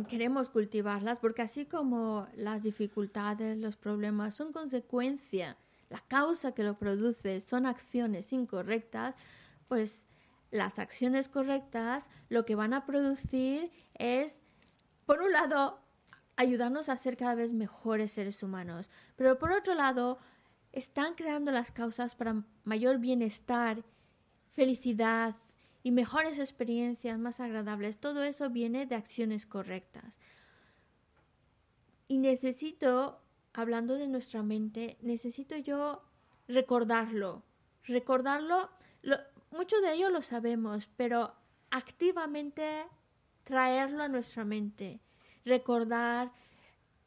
[0.08, 5.58] queremos cultivarlas porque así como las dificultades, los problemas son consecuencia
[5.90, 9.16] la causa que lo produce son acciones incorrectas,
[9.68, 10.06] pues
[10.52, 14.42] las acciones correctas lo que van a producir es,
[15.06, 15.80] por un lado,
[16.36, 20.20] ayudarnos a ser cada vez mejores seres humanos, pero por otro lado,
[20.72, 23.84] están creando las causas para mayor bienestar,
[24.52, 25.36] felicidad
[25.84, 28.00] y mejores experiencias más agradables.
[28.00, 30.20] Todo eso viene de acciones correctas.
[32.08, 33.22] Y necesito
[33.54, 36.04] hablando de nuestra mente, necesito yo
[36.48, 37.44] recordarlo.
[37.84, 38.70] Recordarlo,
[39.02, 39.18] lo,
[39.52, 41.34] mucho de ello lo sabemos, pero
[41.72, 42.86] activamente
[43.44, 45.00] traerlo a nuestra mente.
[45.46, 46.32] Recordar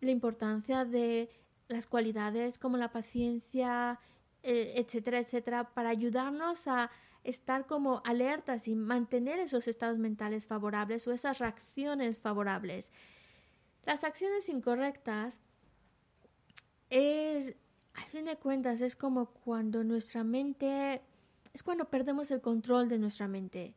[0.00, 1.30] la importancia de
[1.68, 4.00] las cualidades como la paciencia,
[4.42, 6.90] eh, etcétera, etcétera, para ayudarnos a
[7.24, 12.90] estar como alertas y mantener esos estados mentales favorables o esas reacciones favorables.
[13.84, 15.40] Las acciones incorrectas
[16.90, 17.54] es,
[17.94, 21.00] a fin de cuentas, es como cuando nuestra mente,
[21.52, 23.74] es cuando perdemos el control de nuestra mente.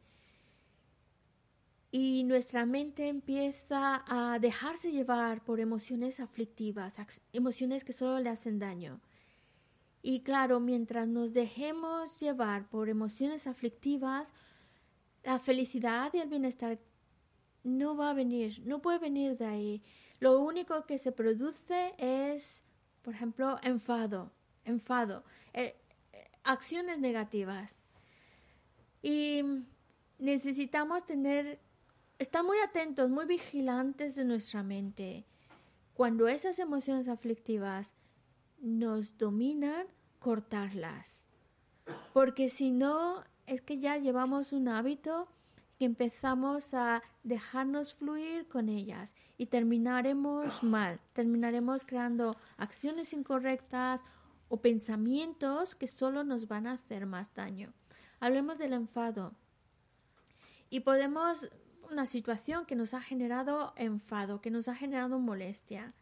[1.91, 6.95] Y nuestra mente empieza a dejarse llevar por emociones aflictivas,
[7.31, 8.99] emociones que solo le hacen daño.
[10.07, 14.35] Y claro, mientras nos dejemos llevar por emociones aflictivas,
[15.23, 16.77] la felicidad y el bienestar
[17.63, 19.81] no va a venir, no puede venir de ahí.
[20.19, 22.63] lo único que se produce es,
[23.01, 24.31] por ejemplo, enfado,
[24.63, 25.23] enfado,
[25.53, 25.75] eh,
[26.13, 27.81] eh, acciones negativas.
[29.01, 29.41] Y
[30.19, 31.59] necesitamos tener,
[32.19, 35.25] estar muy atentos, muy vigilantes de nuestra mente.
[35.95, 37.95] Cuando esas emociones aflictivas
[38.59, 39.87] nos dominan,
[40.25, 41.27] cortarlas.
[42.11, 45.27] Porque si no, es que ya llevamos un hábito
[45.77, 54.03] que empezamos a dejarnos fluir con ellas y terminaremos mal, terminaremos creando acciones incorrectas
[54.49, 57.71] o pensamientos que solo nos van a hacer más daño.
[58.19, 59.31] Hablemos del enfado.
[60.71, 61.51] Y podemos,
[61.91, 65.93] una situación que nos ha generado enfado, que nos ha generado molestia.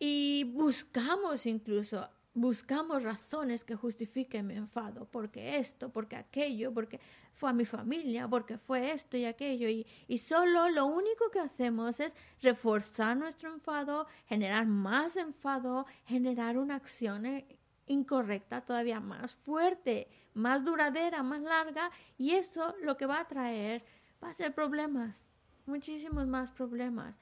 [0.00, 6.98] Y buscamos incluso buscamos razones que justifiquen mi enfado, porque esto, porque aquello, porque
[7.34, 11.40] fue a mi familia, porque fue esto y aquello, y, y, solo lo único que
[11.40, 17.46] hacemos es reforzar nuestro enfado, generar más enfado, generar una acción eh,
[17.86, 23.84] incorrecta todavía más fuerte, más duradera, más larga, y eso lo que va a traer
[24.22, 25.28] va a ser problemas,
[25.66, 27.18] muchísimos más problemas.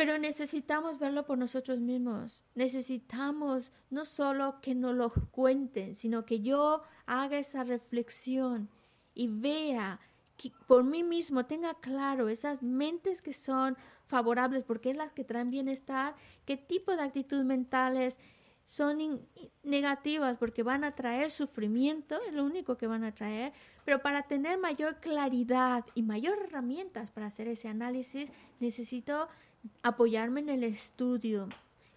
[0.00, 2.40] Pero necesitamos verlo por nosotros mismos.
[2.54, 8.70] Necesitamos no solo que nos lo cuenten, sino que yo haga esa reflexión
[9.14, 10.00] y vea
[10.38, 15.22] que por mí mismo tenga claro esas mentes que son favorables, porque es las que
[15.22, 16.14] traen bienestar,
[16.46, 18.18] qué tipo de actitudes mentales
[18.64, 19.20] son
[19.62, 23.52] negativas porque van a traer sufrimiento, es lo único que van a traer,
[23.84, 29.28] pero para tener mayor claridad y mayor herramientas para hacer ese análisis, necesito
[29.82, 31.48] apoyarme en el estudio,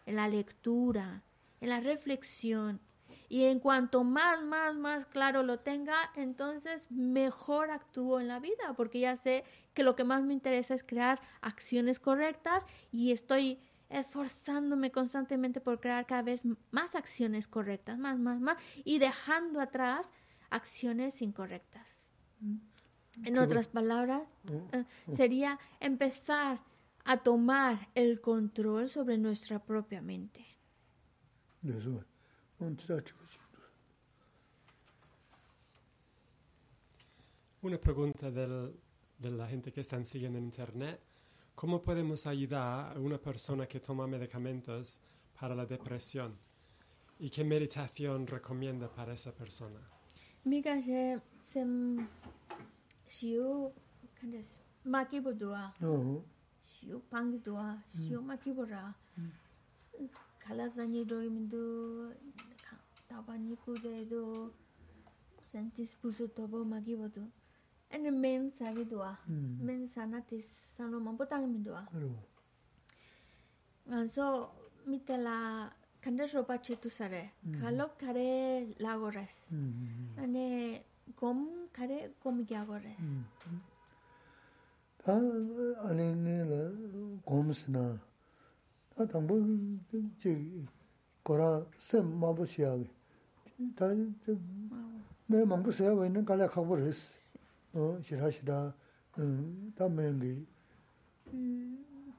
[0.06, 1.22] en la lectura,
[1.62, 2.80] en la reflexión.
[3.30, 8.74] Y en cuanto más, más, más claro lo tenga, entonces mejor actúo en la vida,
[8.76, 13.60] porque ya sé que lo que más me interesa es crear acciones correctas y estoy
[13.90, 20.12] esforzándome constantemente por crear cada vez más acciones correctas, más, más, más, y dejando atrás
[20.50, 22.10] acciones incorrectas.
[22.40, 22.58] Mm.
[23.26, 24.76] En otras palabras, mm.
[24.76, 26.60] Eh, sería empezar
[27.06, 30.46] a tomar el control sobre nuestra propia mente.
[37.62, 38.74] Una pregunta del,
[39.18, 41.00] de la gente que están siguiendo en Internet.
[41.56, 45.00] ¿Cómo podemos ayudar a una persona que toma medicamentos
[45.40, 46.36] para la depresión?
[47.20, 49.80] ¿Y qué meditación recomienda para esa persona?
[50.46, 51.66] Mika se se
[53.08, 53.72] siu
[54.20, 54.48] kandes
[54.84, 55.74] maki budua.
[56.64, 58.08] shio pangi duwa, ah, hmm.
[58.08, 59.32] shio ma kibo ra hmm.
[60.44, 61.64] kala zanyi doi mindu,
[63.08, 64.52] taba niku dedo
[65.52, 67.24] santis pusu tobo ma kibo do
[67.94, 69.62] ane men sagi duwa hmm.
[69.66, 70.46] men sana tis
[70.76, 71.82] sano mampu tangi minduwa.
[71.86, 71.94] Ah.
[71.94, 72.22] mendowa
[73.92, 74.24] ah, so
[74.90, 75.36] mitala
[76.04, 77.32] kanda roba chetu sare.
[77.62, 79.36] Kalop kare lago res
[80.24, 80.46] ane
[81.20, 83.08] gom kare gom gyago res
[85.04, 85.14] 다
[85.84, 88.00] 아니네 고무스나
[88.96, 89.42] 다 담보
[90.18, 90.64] 제
[91.24, 92.90] 거라 셈 마부시하게.
[93.76, 94.10] 다내
[95.46, 97.00] 망부세야 왜 있는 갈래 갖고 그랬어.
[97.74, 98.74] 어 싫하시다.
[99.20, 100.46] 음 담면기.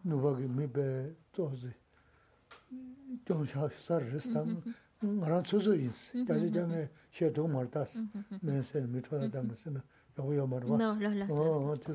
[0.04, 1.70] 누바기 미베 또지.
[3.24, 4.44] 좀 사르스다.
[5.00, 6.24] 나랑 쳐서 있어.
[6.26, 7.98] 다시 전에 쉐도 말다.스
[8.42, 9.30] 내세 미쳐다.
[9.30, 9.82] 담으스나
[10.18, 10.76] 요거 말봐.
[11.34, 11.94] 어 어떻게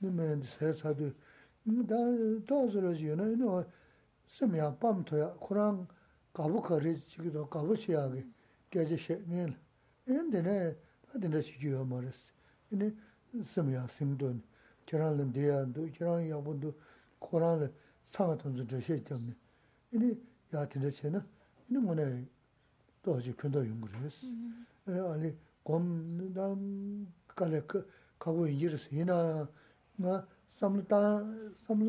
[0.00, 1.10] nime sēsādu,
[1.66, 2.00] dā
[2.48, 3.64] dōzirā shī yunā, yunā
[4.30, 5.84] sīm yā pām tuyā, Kurāng
[6.34, 8.24] gābu kārī chikido, gābu shiyā gī,
[8.72, 9.56] gyāchī shē, nīla.
[10.10, 10.56] Yun dīne,
[11.10, 12.24] dā dīne shī jiyā mā rīs,
[12.72, 12.90] yunā
[13.52, 14.40] sīm yā sīm dōn,
[14.88, 16.74] jirāng līn dīyā dō, jirāng yā būn dō,
[17.20, 17.78] Kurāng līn
[18.08, 19.36] sāngā tōmzu dā shē jām nī.
[19.92, 20.12] Yunā
[20.54, 21.24] yā dīne shē na,
[21.68, 22.10] yunā mō nā
[23.04, 24.24] dōzī pindā yung rīs.
[24.24, 25.12] Yunā mm-hmm.
[25.12, 25.86] āli eh, gōm
[26.36, 26.48] dā
[27.36, 27.60] kālē
[28.20, 29.46] kābu yīrīs, yunā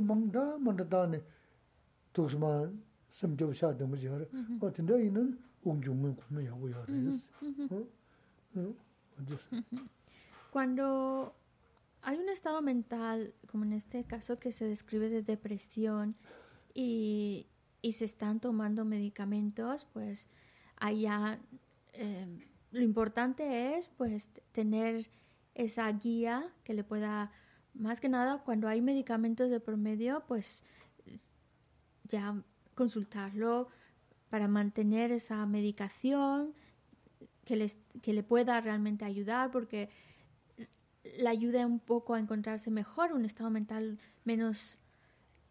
[0.02, 1.22] mangda ne
[4.60, 5.82] o tinda ina kuma
[10.52, 11.36] cuando
[12.02, 16.16] hay un estado mental como en este caso que se describe de depresión
[16.74, 17.48] y,
[17.82, 20.28] y se están tomando medicamentos pues
[20.78, 21.40] allá
[21.94, 22.28] eh,
[22.72, 25.10] lo importante es pues tener
[25.54, 27.32] esa guía que le pueda
[27.74, 30.64] más que nada cuando hay medicamentos de promedio, pues
[32.08, 32.36] ya
[32.76, 33.70] consultarlo
[34.30, 36.54] para mantener esa medicación
[37.46, 39.90] que, les, que le pueda realmente ayudar, porque
[41.18, 44.78] le ayuda un poco a encontrarse mejor, un estado mental menos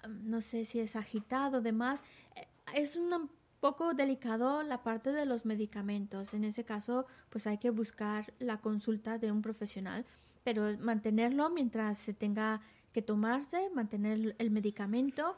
[0.08, 2.02] no sé si es agitado, demás,
[2.36, 3.30] eh, es un
[3.60, 6.34] poco delicado la parte de los medicamentos.
[6.34, 10.06] En ese caso, pues hay que buscar la consulta de un profesional,
[10.52, 12.60] pero mantenerlo mientras se tenga
[12.92, 15.36] que tomarse, mantener el medicamento.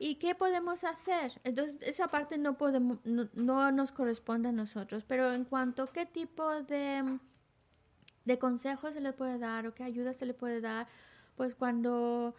[0.00, 1.40] ¿Y qué podemos hacer?
[1.44, 6.06] Entonces, esa parte no, podemos, no, nos corresponde a nosotros, pero en cuanto a qué
[6.06, 7.20] tipo de,
[8.24, 10.88] de consejos se le puede dar o qué ayuda se le puede dar,
[11.36, 12.34] pues cuando,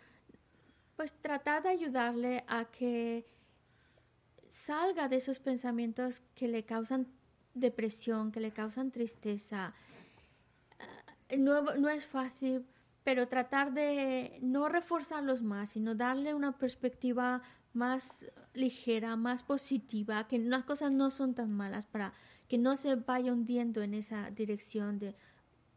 [0.97, 3.25] pues tratar de ayudarle a que
[4.49, 7.07] salga de esos pensamientos que le causan
[7.53, 9.73] depresión, que le causan tristeza.
[11.37, 12.65] No, no es fácil
[13.09, 17.41] pero tratar de no reforzarlos más, sino darle una perspectiva
[17.73, 22.13] más ligera, más positiva, que las cosas no son tan malas para
[22.47, 25.15] que no se vaya hundiendo en esa dirección de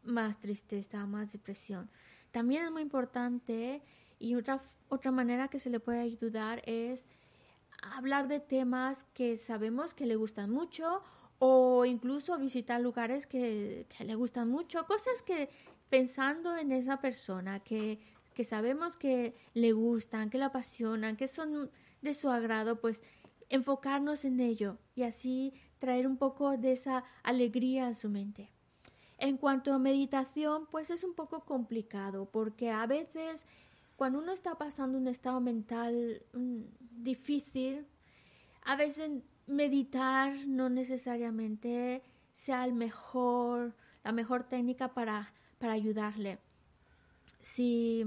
[0.03, 1.89] más tristeza, más depresión.
[2.31, 3.81] También es muy importante
[4.19, 7.09] y otra, otra manera que se le puede ayudar es
[7.95, 11.01] hablar de temas que sabemos que le gustan mucho
[11.45, 15.49] o incluso visitar lugares que, le gustan mucho, cosas que
[15.89, 17.99] pensando en esa persona que,
[18.33, 21.69] que sabemos que le gustan, que la apasionan, que son
[22.01, 23.03] de su agrado, pues
[23.49, 28.49] enfocarnos en ello y así traer un poco de esa alegría a su mente.
[29.17, 33.47] En cuanto a meditación, pues es un poco complicado porque a veces
[33.97, 36.61] cuando uno está pasando un estado mental mm,
[37.03, 37.85] difícil,
[38.63, 39.11] a veces
[39.47, 45.33] meditar no necesariamente sea el mejor, la mejor técnica para
[45.63, 46.39] para ayudarle.
[47.39, 48.03] Si,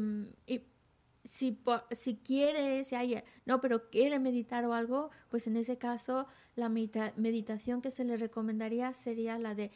[1.24, 1.58] si,
[1.92, 6.68] si quiere, si hay, no, pero quiere meditar o algo, pues en ese caso la
[6.68, 9.70] meditación que se le recomendaría sería la de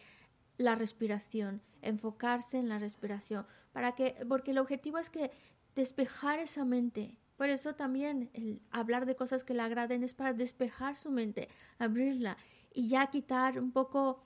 [0.58, 5.30] la respiración, enfocarse en la respiración, para que, porque el objetivo es que
[5.74, 7.16] despejar esa mente.
[7.40, 11.48] Por eso también el hablar de cosas que le agraden es para despejar su mente,
[11.78, 12.36] abrirla
[12.74, 14.22] y ya quitar un poco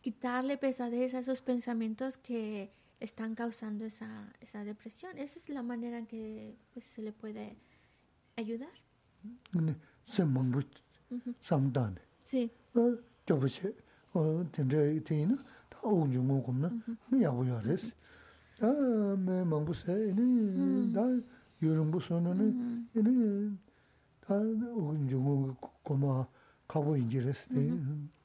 [0.00, 5.16] quitarle pesadez a esos pensamientos que están causando esa, esa depresión.
[5.18, 7.56] Esa es la manera en que pues, se le puede
[8.34, 8.74] ayudar.
[12.24, 12.50] Sí.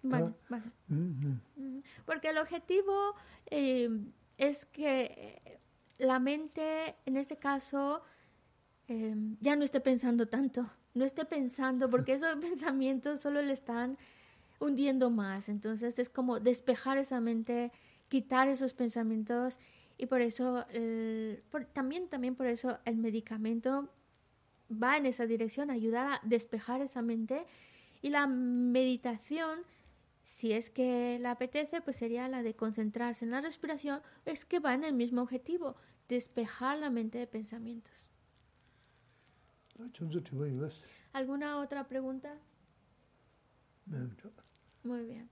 [0.04, 0.64] Vale, vale.
[2.06, 3.16] Porque el objetivo
[3.50, 3.90] eh,
[4.38, 5.60] es que
[5.98, 8.02] la mente, en este caso,
[8.88, 13.98] eh, ya no esté pensando tanto, no esté pensando, porque esos pensamientos solo le están
[14.60, 15.50] hundiendo más.
[15.50, 17.72] Entonces es como despejar esa mente,
[18.10, 19.60] quitar esos pensamientos
[20.02, 20.66] y por eso,
[21.74, 23.88] también, también por eso el medicamento
[24.72, 27.46] va en esa dirección, ayudar a despejar esa mente
[28.02, 29.60] y la meditación
[30.24, 34.60] si es que le apetece, pues sería la de concentrarse en la respiración, es que
[34.60, 35.76] va en el mismo objetivo,
[36.10, 38.10] despejar la mente de pensamientos.
[41.14, 42.36] ¿Alguna otra pregunta?
[44.84, 45.30] Muy bien.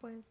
[0.00, 0.30] Pues.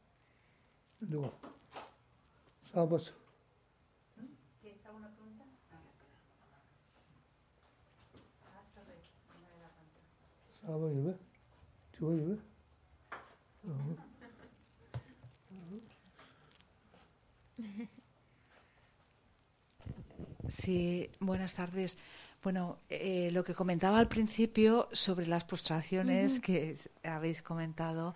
[20.47, 21.97] Sí, buenas tardes.
[22.43, 28.15] Bueno, eh, lo que comentaba al principio sobre las postraciones que habéis comentado,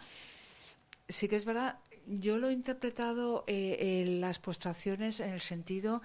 [1.08, 6.02] sí que es verdad, yo lo he interpretado eh, las postraciones en el sentido,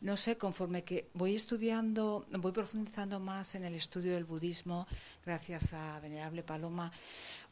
[0.00, 4.86] no sé, conforme que voy estudiando, voy profundizando más en el estudio del budismo,
[5.24, 6.92] gracias a Venerable Paloma,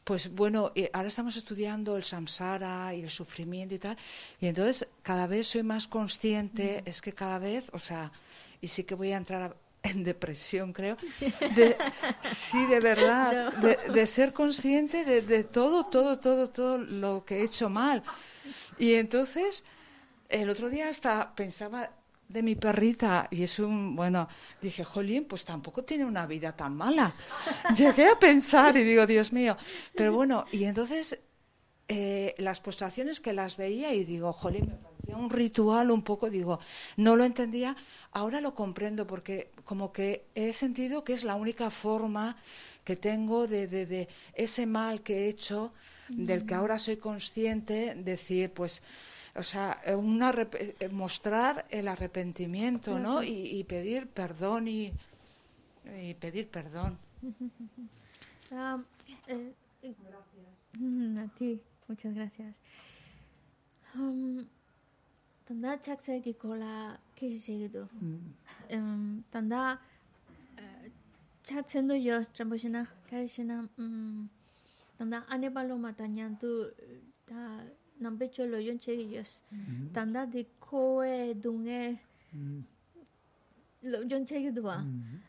[0.03, 3.97] pues bueno, eh, ahora estamos estudiando el samsara y el sufrimiento y tal,
[4.41, 8.11] y entonces cada vez soy más consciente, es que cada vez, o sea,
[8.59, 10.95] y sí que voy a entrar en depresión, creo,
[12.33, 13.53] sí, de verdad,
[13.93, 18.01] de, ser consciente de, de todo, todo, todo, todo lo que he hecho mal.
[18.77, 19.65] Y entonces,
[20.29, 21.91] el otro día hasta pensaba,
[22.33, 24.27] de mi perrita y es un, bueno,
[24.61, 27.13] dije, jolín, pues tampoco tiene una vida tan mala.
[27.77, 29.55] Llegué a pensar y digo, Dios mío,
[29.95, 31.19] pero bueno, y entonces
[31.87, 36.29] eh, las postraciones que las veía y digo, jolín, me parecía un ritual un poco,
[36.29, 36.59] digo,
[36.97, 37.75] no lo entendía,
[38.11, 42.37] ahora lo comprendo porque como que he sentido que es la única forma
[42.83, 45.73] que tengo de, de, de ese mal que he hecho,
[46.09, 48.81] del que ahora soy consciente, decir, pues
[49.35, 53.23] o sea, una, eh, mostrar el arrepentimiento, ¿no?
[53.23, 54.93] Y, pedir perdón y...
[55.99, 56.99] y pedir perdón.
[58.51, 58.83] Um,
[59.27, 60.47] eh, Gracias.
[60.77, 62.55] Mm, A ti, muchas gracias.
[63.95, 64.45] Um,
[65.53, 67.87] tanda chaksa ki kola kishi shegido.
[69.31, 69.77] Tanda
[71.43, 73.67] chaksendo yo chambushina, karishina,
[74.97, 76.71] tanda anebalo mata nyandu
[77.27, 77.61] ta
[78.01, 79.41] nambe cholo yon chegi yos.
[79.93, 81.99] Tanda di kowe dunge
[83.83, 84.81] yon chegido wa.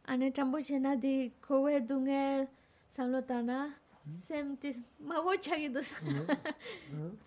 [0.06, 2.48] Ane chambushina di kowe dunge
[2.88, 3.74] samlo tana
[4.28, 5.80] 70s ma wo chagi do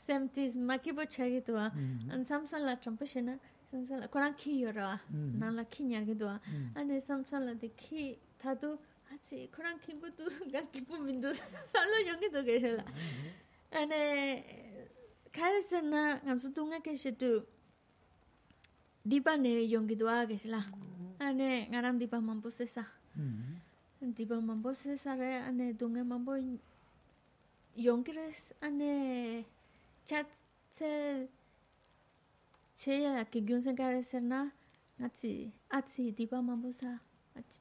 [0.08, 2.12] 70s ma ki bo chagi do mm.
[2.12, 3.38] an samsal la trumpishna na.
[3.72, 5.40] Samsal la koran ki yora mm.
[5.40, 6.76] na la ki nyar gi do mm.
[6.76, 8.78] an samsal la de ki ta do
[9.10, 12.84] 아치 그런 기분도 가 기쁨인도 살로 연기도 계셔라
[13.72, 14.90] 아네
[15.32, 17.46] 가르스나 간수 동안 계셔도
[19.10, 20.62] 디바네 연기도 하 계셔라
[21.20, 22.86] 아네 나랑 디바만 보세사
[23.16, 23.62] 음
[24.00, 26.38] 디바 mambo se sare ane dunge mambo
[27.76, 29.44] yongkires ane
[30.06, 30.28] chat
[30.70, 31.28] se
[32.76, 34.52] cheya ke gyun sen kare serna
[35.00, 37.00] natsi atsi diba mambo sa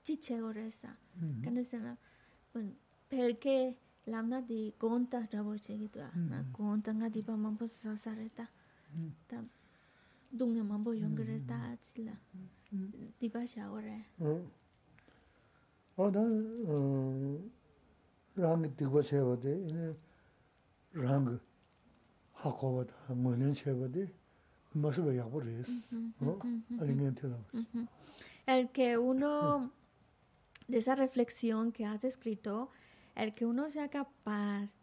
[0.04, 0.88] chi che ore sa.
[0.88, 1.42] Mm-hmm.
[1.42, 1.96] Kane sena
[2.52, 2.74] pun
[3.08, 3.76] pelke
[4.06, 6.52] lamna di gonta rabo che gitu na mm-hmm.
[6.52, 8.44] gonta nga diba mambo sa sare ta.
[8.44, 9.10] Mm-hmm.
[9.28, 9.36] Ta
[10.28, 12.16] dunge mambo yongkires ta atsi la
[13.20, 14.04] diba sha ore
[15.97, 17.39] 어, 나, 어,
[18.35, 19.93] 랑 디고 세버데, 이네,
[20.93, 21.39] 랑,
[22.33, 24.07] 하고보다, 뭐는 세버데,
[24.73, 25.71] 모습을 약보레스.
[26.21, 26.39] 어?
[26.79, 27.37] 아니면 되나.
[28.47, 29.71] El que uno,
[30.67, 32.69] de esa reflexión que has escrito,
[33.15, 34.79] el que uno sea capaz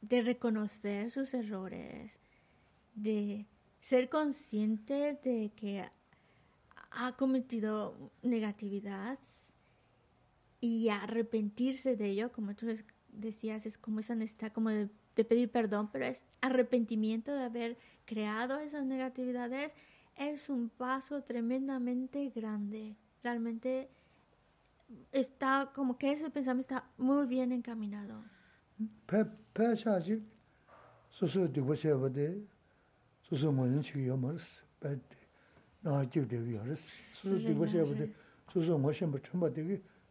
[0.00, 2.18] de reconocer sus errores,
[2.94, 3.46] de
[3.80, 5.84] ser consciente de que
[6.90, 9.18] ha cometido negatividad
[10.59, 12.67] y arrepentirse de ello, como tú
[13.09, 17.77] decías, es como esa necesidad como de, de pedir perdón, pero es arrepentimiento de haber
[18.05, 19.75] creado esas negatividades,
[20.15, 22.95] es un paso tremendamente grande.
[23.23, 23.89] Realmente
[25.11, 28.23] está como que ese pensamiento está muy bien encaminado.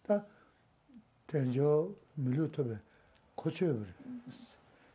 [0.07, 0.25] 다
[1.27, 2.79] tenjo milu tobe
[3.35, 3.93] koche yobri.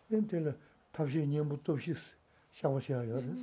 [0.09, 0.55] En tela
[0.93, 1.93] tabshi nyambu tobshi
[2.51, 3.41] shawa shaya yoris.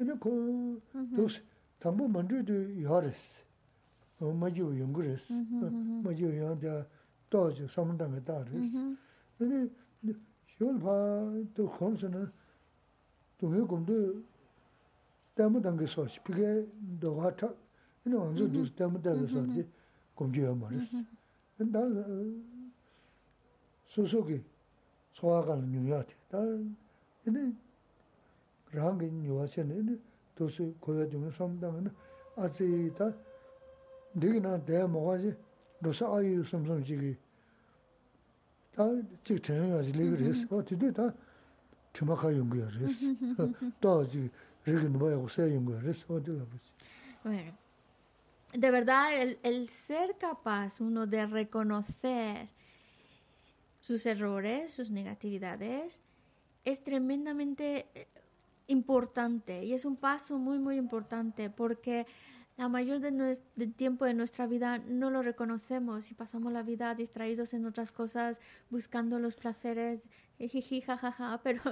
[0.00, 0.28] Ina ko,
[0.92, 1.40] dugus,
[1.78, 3.40] tambu mandru di yaa risi,
[4.20, 5.32] ma jibu yungu risi,
[6.02, 6.86] ma jibu yang diya
[7.30, 8.76] doji samdanga da risi.
[9.40, 9.68] Ina,
[10.46, 12.30] shiol pa, du khonsa na,
[13.38, 14.24] dungi kumdu
[15.38, 16.50] dāma dāngi sōshī, pīkē
[17.02, 17.50] dōgā chā,
[18.06, 19.64] inā wānsu dūs dāma dāngi sōshī
[20.18, 20.94] gōmchī yā mā rīs.
[21.74, 21.82] Dā
[23.94, 24.38] sōsō kī
[25.18, 26.44] sōhā kāla nyūyā tī, dā
[27.30, 27.48] inā
[28.74, 29.98] rāngi nyūyā chēni, inā
[30.38, 31.94] dōsī kōyā dōngi sōm dāngi nā,
[32.46, 33.10] ātsi dā
[34.14, 35.36] dīgī nā dāyā mō gā chī,
[35.82, 37.12] dōsā āyū sōm sōm chī kī,
[38.78, 38.90] dā
[39.26, 41.10] chīk chēnyā chī lī kī rīs, wā tī tū dā
[41.94, 43.06] chūmā kā yōngi yā rīs,
[43.82, 44.53] dā chī kī
[48.52, 52.48] De verdad, el, el, ser capaz uno de reconocer
[53.80, 56.00] sus errores, sus negatividades,
[56.64, 58.06] es tremendamente eh,
[58.68, 62.06] importante y es un paso muy, muy importante porque
[62.56, 63.10] la mayor de
[63.56, 67.90] del tiempo de nuestra vida no lo reconocemos y pasamos la vida distraídos en otras
[67.90, 68.40] cosas,
[68.70, 70.08] buscando los placeres,
[70.38, 71.62] jiji, jajaja, pero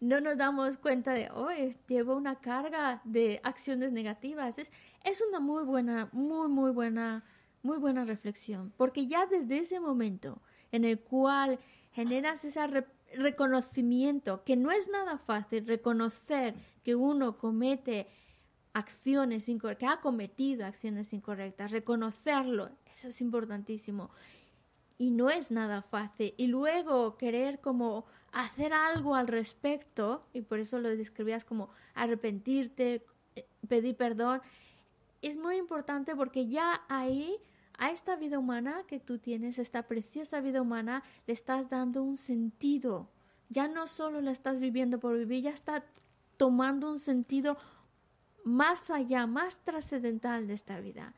[0.00, 4.58] no nos damos cuenta de, hoy llevo una carga de acciones negativas.
[4.58, 4.72] Es,
[5.04, 7.22] es una muy buena, muy, muy buena,
[7.62, 10.40] muy buena reflexión, porque ya desde ese momento
[10.72, 11.58] en el cual
[11.92, 12.60] generas ese
[13.14, 18.06] reconocimiento, que no es nada fácil reconocer que uno comete
[18.72, 24.10] acciones incorrectas, que ha cometido acciones incorrectas, reconocerlo, eso es importantísimo.
[24.98, 26.34] Y no es nada fácil.
[26.36, 33.06] Y luego querer como hacer algo al respecto, y por eso lo describías como arrepentirte,
[33.34, 34.42] eh, pedir perdón,
[35.22, 37.36] es muy importante porque ya ahí,
[37.78, 42.16] a esta vida humana que tú tienes, esta preciosa vida humana, le estás dando un
[42.16, 43.08] sentido.
[43.48, 45.84] Ya no solo la estás viviendo por vivir, ya está
[46.36, 47.56] tomando un sentido
[48.44, 51.14] más allá, más trascendental de esta vida.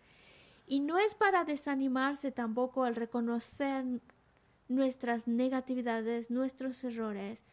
[0.67, 3.85] Y no es para desanimarse tampoco al reconocer
[4.69, 7.45] nuestras negatividades, nuestros errores.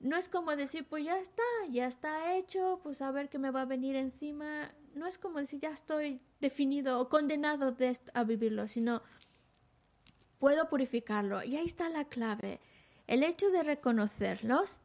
[0.00, 3.50] No es como decir, pues ya está, ya está hecho, pues a ver qué me
[3.50, 4.72] va a venir encima.
[4.94, 7.76] No es como decir, ya estoy definido o condenado
[8.14, 9.02] a vivirlo, sino
[10.38, 11.44] puedo purificarlo.
[11.44, 12.60] Y ahí está la clave.
[13.06, 14.78] El hecho de reconocerlos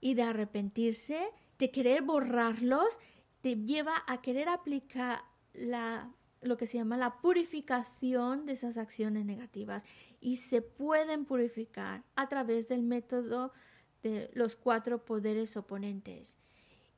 [0.00, 1.28] y de arrepentirse
[1.58, 2.98] de querer borrarlos,
[3.40, 5.20] te lleva a querer aplicar
[5.52, 6.12] la,
[6.42, 9.84] lo que se llama la purificación de esas acciones negativas.
[10.20, 13.52] Y se pueden purificar a través del método
[14.02, 16.38] de los cuatro poderes oponentes.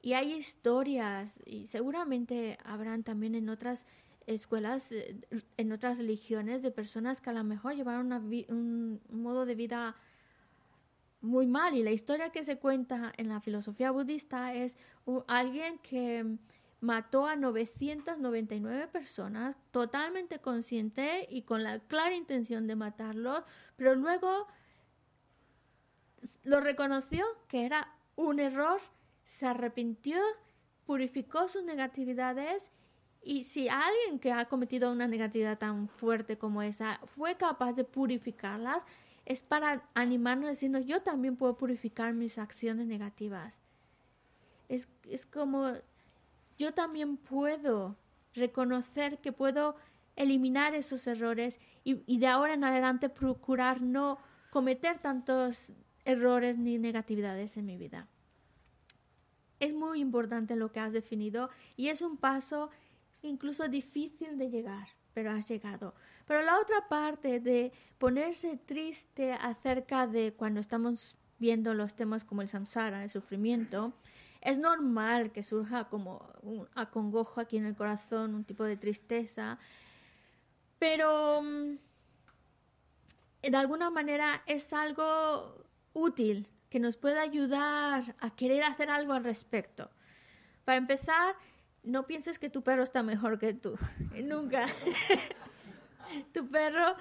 [0.03, 3.87] Y hay historias, y seguramente habrán también en otras
[4.27, 5.21] escuelas, eh,
[5.57, 9.97] en otras religiones, de personas que a lo mejor llevaron un modo de vida
[11.21, 11.77] muy mal.
[11.77, 14.77] Y la historia que se cuenta en la filosofía budista es
[15.27, 16.39] alguien que
[16.81, 23.45] mató a 999 personas totalmente consciente y con la clara intención de matarlos,
[23.77, 24.47] pero luego
[26.45, 28.81] lo reconoció que era un error,
[29.25, 30.19] se arrepintió,
[30.87, 32.73] purificó sus negatividades
[33.23, 37.85] y si alguien que ha cometido una negatividad tan fuerte como esa fue capaz de
[37.85, 38.87] purificarlas,
[39.27, 43.61] es para animarnos diciendo yo también puedo purificar mis acciones negativas.
[44.69, 45.73] Es, es como
[46.59, 47.97] yo también puedo
[48.35, 49.77] reconocer que puedo
[50.17, 54.19] eliminar esos errores y, y, de ahora en adelante procurar no
[54.51, 55.73] cometer tantos
[56.05, 58.09] errores ni negatividades en mi vida.
[59.61, 62.71] Es muy importante lo que has definido y es un paso
[63.23, 65.95] incluso difícil de llegar, pero has llegado.
[66.31, 72.41] Pero la otra parte de ponerse triste acerca de cuando estamos viendo los temas como
[72.41, 73.93] el samsara, el sufrimiento,
[74.41, 79.59] es normal que surja como un acongojo aquí en el corazón, un tipo de tristeza,
[80.79, 81.79] pero mm,
[83.51, 89.25] de alguna manera es algo útil que nos puede ayudar a querer hacer algo al
[89.25, 89.91] respecto.
[90.65, 91.35] Para empezar,
[91.83, 93.77] no pienses que tu perro está mejor que tú.
[94.23, 94.67] Nunca.
[96.33, 96.95] tu perro,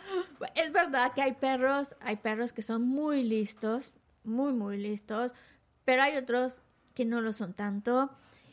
[0.56, 5.34] es verdad que hay perros, hay perros que son muy listos, muy, muy listos,
[5.86, 6.61] pero hay otros
[6.94, 8.10] que no lo son tanto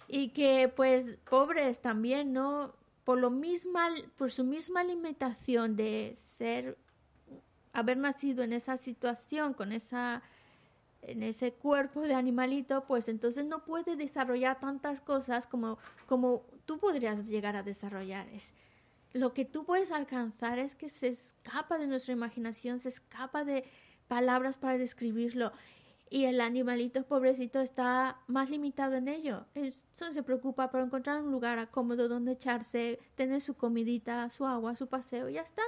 [0.09, 2.75] y que pues pobres también, ¿no?
[3.05, 6.77] Por lo misma, por su misma limitación de ser,
[7.73, 10.23] haber nacido en esa situación, con esa,
[11.03, 16.79] en ese cuerpo de animalito, pues entonces no puede desarrollar tantas cosas como, como tú
[16.79, 18.29] podrías llegar a desarrollar.
[18.29, 18.55] Es,
[19.17, 23.65] lo que tú puedes alcanzar es que se escapa de nuestra imaginación, se escapa de
[24.09, 25.53] palabras para describirlo.
[26.09, 29.47] Y el animalito pobrecito está más limitado en ello.
[29.55, 34.47] Él solo se preocupa por encontrar un lugar cómodo donde echarse, tener su comidita, su
[34.47, 35.63] agua, su paseo, y ya está.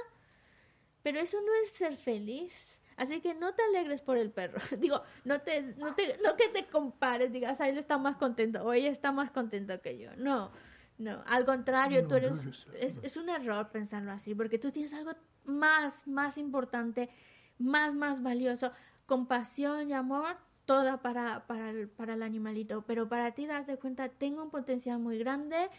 [1.03, 2.53] Pero eso no es ser feliz.
[2.95, 4.59] Así que no te alegres por el perro.
[4.77, 8.73] Digo, no te, no te, no que te compares, digas, él está más contento o
[8.73, 10.11] ella está más contento que yo.
[10.17, 10.51] No,
[10.99, 12.33] no, al contrario, tú eres,
[12.75, 15.11] es, es, un error pensarlo así, porque tú tienes algo
[15.45, 17.09] más, más importante,
[17.57, 18.71] más, más valioso,
[19.05, 20.35] compasión y amor,
[20.65, 24.99] toda para, para, el, para el animalito, pero para ti darte cuenta, tengo un potencial
[24.99, 25.69] muy grande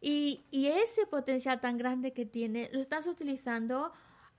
[0.00, 3.92] y, y ese potencial tan grande que tiene, lo estás utilizando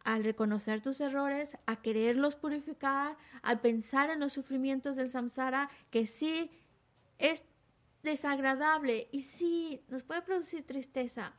[0.03, 6.07] al reconocer tus errores, a quererlos purificar, al pensar en los sufrimientos del samsara, que
[6.07, 6.49] sí
[7.19, 7.45] es
[8.05, 11.33] desagradable y sí nos puede producir tristeza,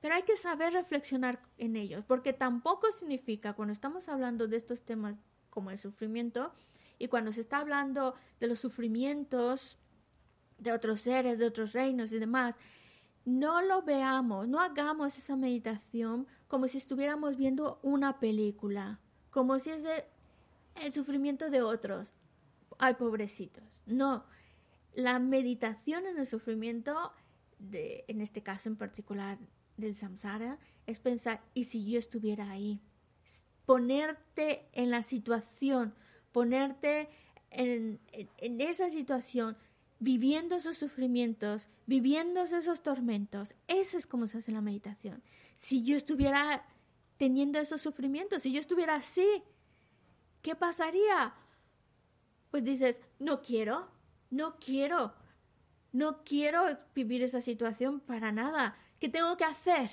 [0.00, 4.82] pero hay que saber reflexionar en ellos, porque tampoco significa, cuando estamos hablando de estos
[4.82, 5.16] temas
[5.50, 6.54] como el sufrimiento,
[6.98, 9.78] y cuando se está hablando de los sufrimientos
[10.58, 12.56] de otros seres, de otros reinos y demás,
[13.24, 19.70] no lo veamos, no hagamos esa meditación como si estuviéramos viendo una película, como si
[19.70, 19.86] es
[20.74, 22.14] el sufrimiento de otros.
[22.78, 23.82] Ay, pobrecitos.
[23.86, 24.24] No,
[24.94, 27.12] la meditación en el sufrimiento,
[27.58, 29.38] de, en este caso en particular
[29.76, 32.80] del samsara, es pensar, ¿y si yo estuviera ahí?
[33.66, 35.94] Ponerte en la situación,
[36.32, 37.08] ponerte
[37.50, 39.56] en, en esa situación,
[40.00, 43.54] viviendo esos sufrimientos, viviendo esos tormentos.
[43.68, 45.22] Esa es como se hace la meditación.
[45.56, 46.64] Si yo estuviera
[47.18, 49.42] teniendo esos sufrimientos, si yo estuviera así,
[50.40, 51.34] ¿qué pasaría?
[52.50, 53.90] Pues dices, no quiero,
[54.30, 55.12] no quiero,
[55.92, 58.76] no quiero vivir esa situación para nada.
[58.98, 59.90] ¿Qué tengo que hacer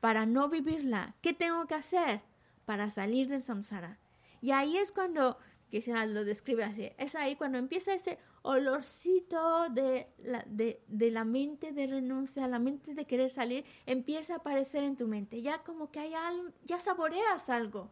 [0.00, 1.14] para no vivirla?
[1.20, 2.22] ¿Qué tengo que hacer
[2.64, 3.98] para salir del samsara?
[4.40, 5.38] Y ahí es cuando,
[5.70, 11.10] que se lo describe así, es ahí cuando empieza ese olorcito de la, de, de
[11.10, 15.42] la mente de renuncia, la mente de querer salir, empieza a aparecer en tu mente.
[15.42, 17.90] Ya como que hay algo, ya saboreas algo.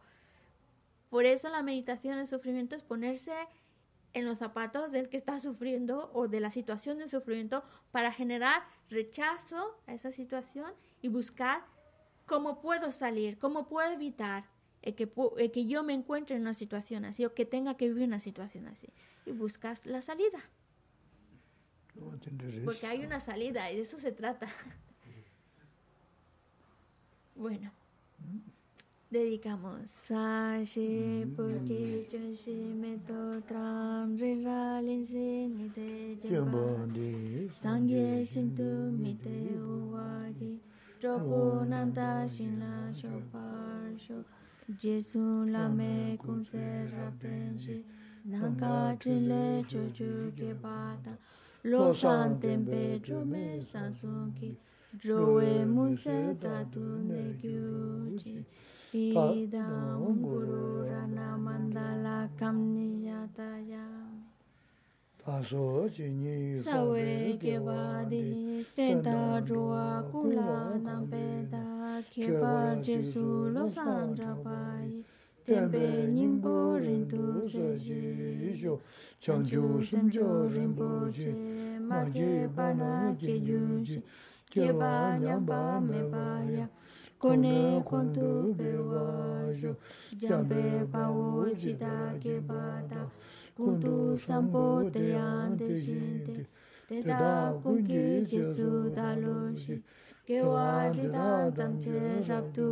[1.09, 3.33] Por eso la meditación del sufrimiento es ponerse
[4.13, 8.63] en los zapatos del que está sufriendo o de la situación de sufrimiento para generar
[8.89, 10.71] rechazo a esa situación
[11.01, 11.63] y buscar
[12.25, 14.45] cómo puedo salir, cómo puedo evitar
[14.81, 15.09] que,
[15.53, 18.67] que yo me encuentre en una situación así o que tenga que vivir una situación
[18.67, 18.87] así
[19.25, 20.39] y buscas la salida.
[22.63, 24.47] Porque hay una salida y de eso se trata.
[27.35, 27.71] Bueno,
[29.09, 40.59] dedicamos Sashi porque Chunshi Meto Tram Riralin Sin Nite Jambandi Sangye Shintu Mite Uwagi
[41.67, 44.25] Nanda Shinla Shoparsho
[44.77, 47.83] Jesu Lame Kumse Raptenshi
[48.25, 51.17] nanga chile chuchu ke pata.
[51.63, 54.55] Lo san tempe drome sansunki
[54.99, 58.43] drowe munse tatu ne gyuchi
[58.93, 63.85] idam guru rana mandala kam niyataya
[65.25, 75.03] taso jinyi sawe geba di tenta juwa kula tampeta kepa jesu lo sandrapai
[75.45, 78.79] tenpe nyingpo rintu seji isho
[79.19, 81.35] chanju sumjo rinpoche
[81.83, 84.01] mage pana ke yuji
[84.49, 86.67] keba nyamba mebaya
[87.21, 89.03] kone kontu bewa
[89.59, 89.75] jo
[90.21, 93.01] jambe pawo chita ke pata
[93.57, 96.45] kuntu sampo te yande shinte
[96.87, 97.01] te.
[97.03, 99.81] Da kunki jesu dalo shi.
[100.27, 102.67] kewa lida tamche rabdu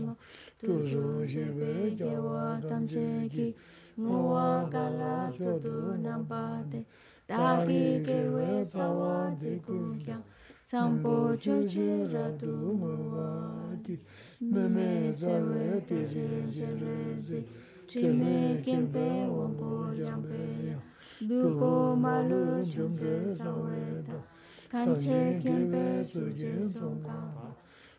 [0.00, 0.12] ngo
[0.60, 3.54] tuzu jebe kewa tamche ki.
[4.00, 6.80] nguwa kala tsudu nampate
[7.28, 10.24] dagi kewe sawa de kumkyang
[10.70, 13.98] sampo choche ratu muwadi
[14.40, 16.26] meme zawe peche
[16.56, 17.40] jenrezi
[17.88, 19.06] trime kempe
[19.36, 20.76] wampo jampe
[21.28, 24.18] dupo malu chumze saweta
[24.70, 27.46] kanche kempe suje songkamba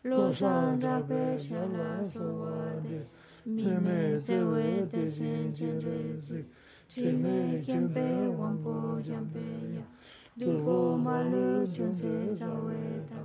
[0.04, 2.98] losan rape shala sowade
[3.46, 6.44] meme zawe peche jenrezi
[6.88, 8.06] trime kempe
[8.40, 8.74] wampo
[9.06, 9.44] jampe
[9.76, 9.84] ya
[10.38, 13.20] Dukho malu chonse saweta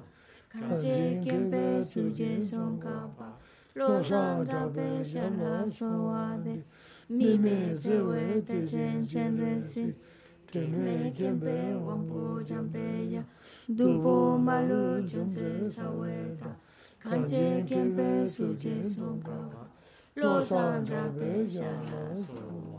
[0.51, 3.31] Kanche kempe suje songkapa
[3.77, 6.63] Losan tabe shala songwade
[7.09, 9.93] Mime zewe te chen chen resi.
[10.51, 13.23] Teme kempe wampu jampeya
[13.69, 16.55] Dukho malu chonse saweta
[16.99, 19.63] Kanche kempe suje songkapa
[20.17, 22.76] Losan tabe shala songwade